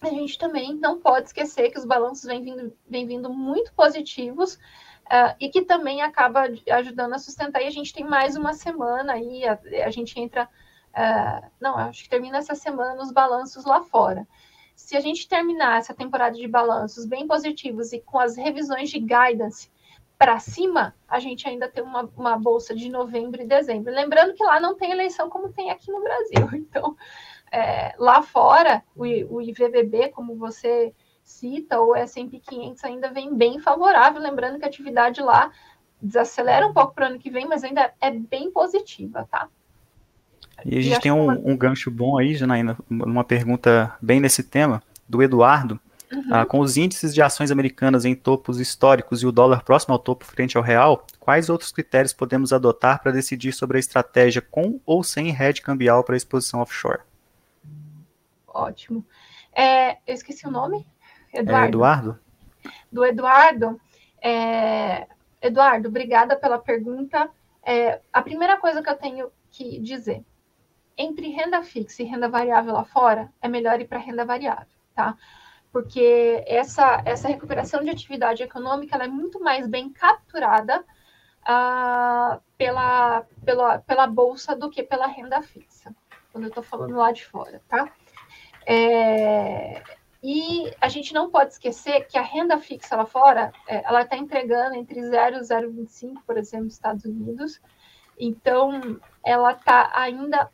[0.01, 4.55] a gente também não pode esquecer que os balanços vêm vindo, vêm vindo muito positivos
[4.55, 7.61] uh, e que também acaba ajudando a sustentar.
[7.61, 10.47] E a gente tem mais uma semana aí, a, a gente entra.
[10.91, 14.27] Uh, não, acho que termina essa semana os balanços lá fora.
[14.75, 18.99] Se a gente terminar essa temporada de balanços bem positivos e com as revisões de
[18.99, 19.71] guidance
[20.17, 23.93] para cima, a gente ainda tem uma, uma bolsa de novembro e dezembro.
[23.93, 26.47] Lembrando que lá não tem eleição como tem aqui no Brasil.
[26.53, 26.95] Então,
[27.51, 33.59] é, lá fora, o, o IVBB, como você cita, o S&P 500 ainda vem bem
[33.59, 35.51] favorável, lembrando que a atividade lá
[36.01, 39.49] desacelera um pouco para o ano que vem, mas ainda é bem positiva, tá?
[40.65, 44.43] E a gente e tem um, um, gancho bom aí, Janaína, uma pergunta bem nesse
[44.43, 45.79] tema, do Eduardo.
[46.11, 46.23] Uhum.
[46.29, 49.99] Ah, com os índices de ações americanas em topos históricos e o dólar próximo ao
[49.99, 54.79] topo frente ao real, quais outros critérios podemos adotar para decidir sobre a estratégia com
[54.85, 56.99] ou sem hedge cambial para exposição offshore?
[58.45, 59.05] Ótimo.
[59.53, 60.85] É, eu esqueci o nome?
[61.33, 61.65] Eduardo.
[61.65, 62.19] É Eduardo?
[62.91, 63.81] Do Eduardo.
[64.21, 65.07] É,
[65.41, 67.29] Eduardo, obrigada pela pergunta.
[67.63, 70.23] É, a primeira coisa que eu tenho que dizer,
[70.97, 75.15] entre renda fixa e renda variável lá fora, é melhor ir para renda variável, tá?
[75.71, 80.83] Porque essa, essa recuperação de atividade econômica é muito mais bem capturada
[81.41, 85.95] uh, pela, pela, pela bolsa do que pela renda fixa,
[86.31, 87.91] quando eu estou falando lá de fora, tá?
[88.65, 89.81] É,
[90.23, 94.15] e a gente não pode esquecer que a renda fixa lá fora, é, ela está
[94.15, 97.59] entregando entre 0 e 0,25, por exemplo, nos Estados Unidos.
[98.19, 100.49] Então, ela está ainda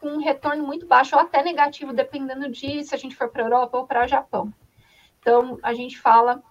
[0.00, 3.42] com um retorno muito baixo, ou até negativo, dependendo de se a gente for para
[3.42, 4.52] a Europa ou para o Japão.
[5.20, 6.42] Então, a gente fala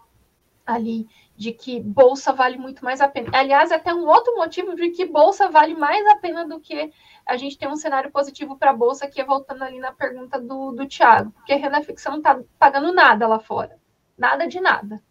[0.66, 3.30] ali de que bolsa vale muito mais a pena.
[3.34, 6.92] Aliás, é até um outro motivo de que bolsa vale mais a pena do que
[7.26, 10.40] a gente ter um cenário positivo para a bolsa, que é voltando ali na pergunta
[10.40, 13.80] do, do Thiago, porque a renda fixa não está pagando nada lá fora.
[14.18, 15.02] Nada de nada.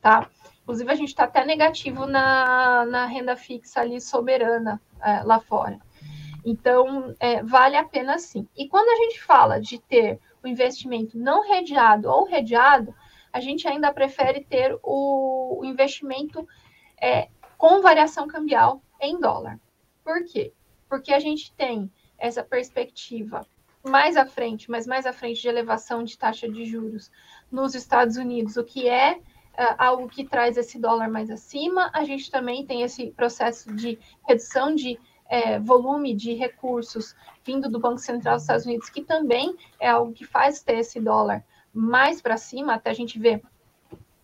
[0.00, 0.28] Tá?
[0.62, 5.78] Inclusive, a gente está até negativo na, na renda fixa ali soberana é, lá fora.
[6.44, 8.46] Então, é, vale a pena sim.
[8.56, 12.94] E quando a gente fala de ter o investimento não redeado ou redeado,
[13.32, 16.46] a gente ainda prefere ter o, o investimento
[17.00, 19.58] é, com variação cambial em dólar.
[20.04, 20.52] Por quê?
[20.88, 23.46] Porque a gente tem essa perspectiva
[23.82, 27.10] mais à frente, mas mais à frente de elevação de taxa de juros
[27.50, 29.20] nos Estados Unidos, o que é,
[29.78, 31.90] algo que traz esse dólar mais acima.
[31.92, 34.98] A gente também tem esse processo de redução de
[35.34, 40.12] é, volume de recursos vindo do Banco Central dos Estados Unidos, que também é algo
[40.12, 43.42] que faz ter esse dólar mais para cima, até a gente ver,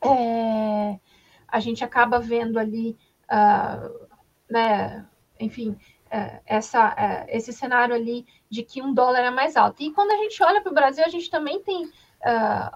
[0.00, 1.00] é,
[1.48, 4.06] a gente acaba vendo ali, uh,
[4.48, 5.04] né,
[5.40, 5.76] enfim,
[6.08, 9.82] é, essa, é, esse cenário ali de que um dólar é mais alto.
[9.82, 11.90] E quando a gente olha para o Brasil, a gente também tem uh,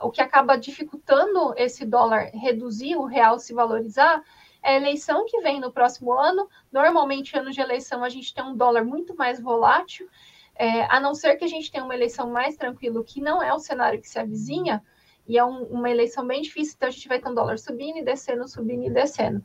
[0.02, 4.20] o que acaba dificultando esse dólar reduzir, o real se valorizar,
[4.64, 6.48] a eleição que vem no próximo ano.
[6.72, 10.08] Normalmente, anos de eleição, a gente tem um dólar muito mais volátil,
[10.56, 13.52] é, a não ser que a gente tenha uma eleição mais tranquila, que não é
[13.52, 14.82] o cenário que se avizinha,
[15.26, 17.98] e é um, uma eleição bem difícil, então a gente vai ter um dólar subindo
[17.98, 19.44] e descendo, subindo e descendo.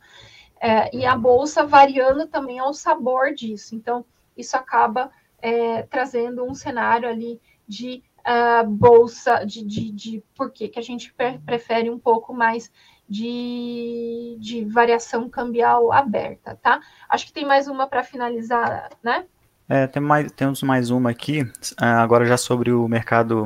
[0.59, 3.75] É, e a bolsa variando também ao sabor disso.
[3.75, 4.05] Então,
[4.35, 5.09] isso acaba
[5.41, 11.13] é, trazendo um cenário ali de uh, bolsa, de, de, de por que a gente
[11.13, 12.71] pre prefere um pouco mais
[13.09, 16.79] de, de variação cambial aberta, tá?
[17.09, 19.25] Acho que tem mais uma para finalizar, né?
[19.67, 21.41] É, tem mais, temos mais uma aqui,
[21.77, 23.45] ah, agora já sobre o mercado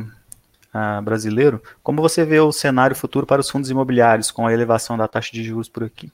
[0.74, 1.62] uh, brasileiro.
[1.82, 5.32] Como você vê o cenário futuro para os fundos imobiliários com a elevação da taxa
[5.32, 6.12] de juros por aqui?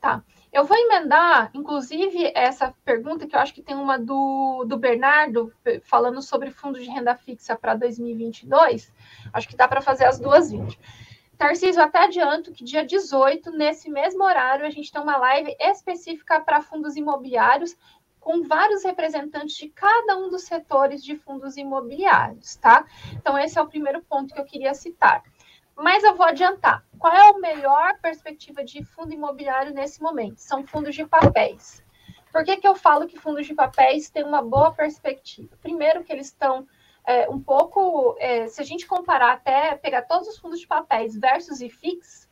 [0.00, 0.22] Tá.
[0.50, 5.52] Eu vou emendar, inclusive, essa pergunta, que eu acho que tem uma do, do Bernardo,
[5.82, 8.90] falando sobre fundos de renda fixa para 2022.
[9.30, 10.78] Acho que dá para fazer as duas vídeos.
[11.38, 16.40] Tarcísio, até adianto que dia 18, nesse mesmo horário, a gente tem uma live específica
[16.40, 17.76] para fundos imobiliários,
[18.18, 22.84] com vários representantes de cada um dos setores de fundos imobiliários, tá?
[23.12, 25.22] Então, esse é o primeiro ponto que eu queria citar.
[25.76, 26.84] Mas eu vou adiantar.
[26.98, 30.38] Qual é a melhor perspectiva de fundo imobiliário nesse momento?
[30.38, 31.84] São fundos de papéis.
[32.32, 35.56] Por que, que eu falo que fundos de papéis têm uma boa perspectiva?
[35.62, 36.66] Primeiro, que eles estão
[37.08, 38.14] é, um pouco.
[38.18, 42.28] É, se a gente comparar até pegar todos os fundos de papéis versus IFIX,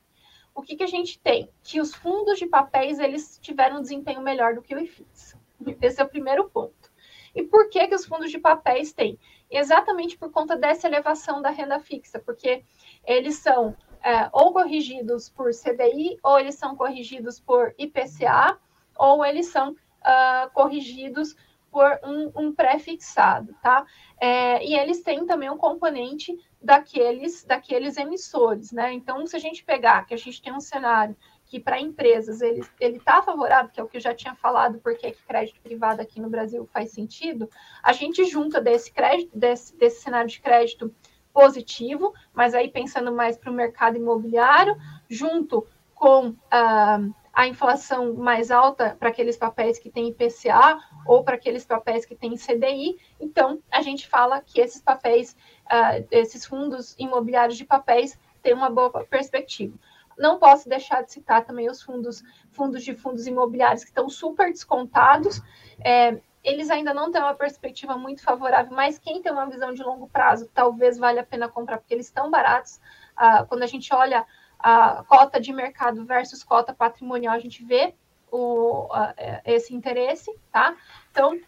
[0.55, 1.51] o que, que a gente tem?
[1.63, 5.35] Que os fundos de papéis eles tiveram um desempenho melhor do que o IFIX.
[5.81, 6.93] Esse é o primeiro ponto.
[7.35, 9.19] E por que, que os fundos de papéis têm?
[9.51, 12.63] Exatamente por conta dessa elevação da renda fixa, porque
[13.07, 18.59] eles são é, ou corrigidos por CDI, ou eles são corrigidos por IPCA,
[18.99, 21.35] ou eles são uh, corrigidos
[21.77, 23.85] por um, um pré-fixado, tá?
[24.19, 28.95] É, e eles têm também um componente daqueles, daqueles emissores, né?
[28.95, 31.15] Então, se a gente pegar que a gente tem um cenário
[31.45, 35.11] que para empresas ele está favorável, que é o que eu já tinha falado, porque
[35.11, 37.47] que crédito privado aqui no Brasil faz sentido,
[37.83, 40.91] a gente junta desse crédito, desse, desse cenário de crédito
[41.31, 44.75] positivo, mas aí pensando mais para o mercado imobiliário,
[45.11, 51.35] junto com uh, a inflação mais alta para aqueles papéis que têm IPCA ou para
[51.35, 52.97] aqueles papéis que têm CDI.
[53.21, 58.71] Então, a gente fala que esses papéis, uh, esses fundos imobiliários de papéis têm uma
[58.71, 59.77] boa perspectiva.
[60.17, 64.51] Não posso deixar de citar também os fundos, fundos de fundos imobiliários que estão super
[64.51, 65.43] descontados.
[65.85, 69.83] É, eles ainda não têm uma perspectiva muito favorável, mas quem tem uma visão de
[69.83, 72.81] longo prazo, talvez valha a pena comprar, porque eles estão baratos.
[73.15, 74.25] Ah, quando a gente olha
[74.59, 77.95] a cota de mercado versus cota patrimonial, a gente vê
[78.31, 80.77] o, é, esse interesse, tá?
[81.11, 81.39] Então,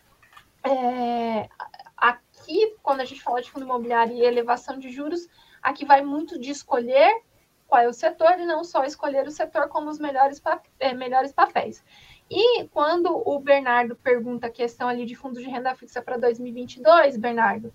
[0.64, 1.48] é,
[1.96, 5.28] aqui, quando a gente fala de fundo imobiliário e elevação de juros,
[5.62, 7.22] aqui vai muito de escolher
[7.66, 10.40] qual é o setor e não só escolher o setor como os melhores,
[10.78, 11.84] é, melhores papéis.
[12.30, 17.16] E quando o Bernardo pergunta a questão ali de fundos de renda fixa para 2022,
[17.16, 17.72] Bernardo,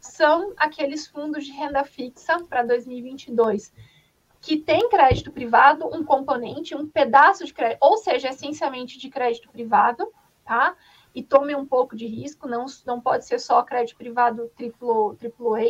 [0.00, 3.72] são aqueles fundos de renda fixa para 2022
[4.46, 9.48] que tem crédito privado, um componente, um pedaço de crédito, ou seja, essencialmente de crédito
[9.50, 10.08] privado,
[10.44, 10.76] tá?
[11.12, 15.56] E tome um pouco de risco, não, não pode ser só crédito privado triplo, triplo
[15.56, 15.64] A,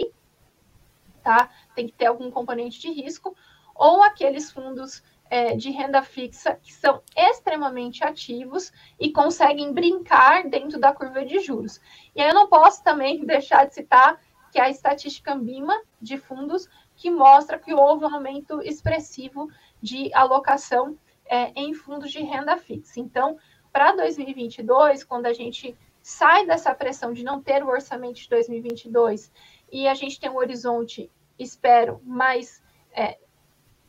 [1.23, 1.51] tá?
[1.75, 3.35] Tem que ter algum componente de risco,
[3.75, 8.71] ou aqueles fundos é, de renda fixa que são extremamente ativos
[9.01, 11.81] e conseguem brincar dentro da curva de juros.
[12.15, 14.21] E aí eu não posso também deixar de citar
[14.53, 19.49] que a estatística Ambima de fundos que mostra que houve um aumento expressivo
[19.81, 22.99] de alocação é, em fundos de renda fixa.
[22.99, 23.37] Então,
[23.73, 29.31] para 2022, quando a gente sai dessa pressão de não ter o orçamento de 2022
[29.71, 32.63] e a gente tem um horizonte, espero, mais
[32.93, 33.19] é,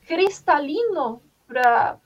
[0.05, 1.99] cristalino para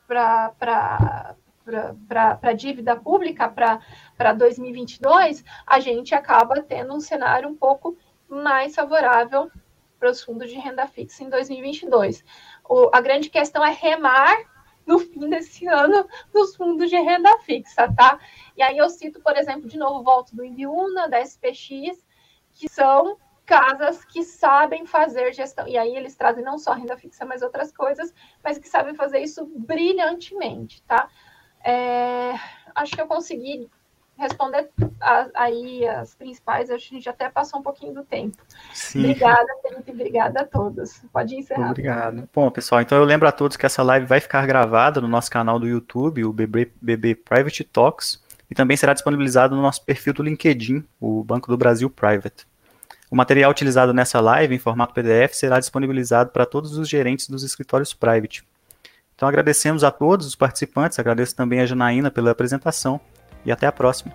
[2.42, 7.98] a dívida pública para 2022, a gente acaba tendo um cenário um pouco
[8.30, 9.50] mais favorável
[10.02, 12.26] para os fundos de renda fixa em 2022.
[12.68, 14.36] O, a grande questão é remar
[14.84, 18.20] no fim desse ano nos fundos de renda fixa, tá?
[18.58, 22.04] E aí eu cito, por exemplo, de novo, volto do Inviuna, da SPX,
[22.52, 23.16] que são
[23.46, 25.68] casas que sabem fazer gestão.
[25.68, 28.12] E aí eles trazem não só renda fixa, mas outras coisas,
[28.44, 31.08] mas que sabem fazer isso brilhantemente, tá?
[31.64, 32.34] É,
[32.74, 33.70] acho que eu consegui
[34.18, 34.70] responder
[35.00, 38.38] a, aí as principais, a gente até passou um pouquinho do tempo.
[38.74, 39.00] Sim.
[39.00, 41.02] Obrigada, Felipe, obrigada a todos.
[41.12, 41.72] Pode encerrar.
[41.72, 42.30] Obrigado.
[42.34, 45.32] Bom, pessoal, então eu lembro a todos que essa live vai ficar gravada no nosso
[45.32, 50.14] canal do YouTube, o BB, BB Private Talks, e também será disponibilizado no nosso perfil
[50.14, 52.46] do LinkedIn, o Banco do Brasil Private.
[53.10, 57.44] O material utilizado nessa live, em formato PDF, será disponibilizado para todos os gerentes dos
[57.44, 58.46] escritórios private.
[59.16, 63.00] Então agradecemos a todos os participantes, agradeço também a Janaína pela apresentação
[63.46, 64.12] e até a próxima.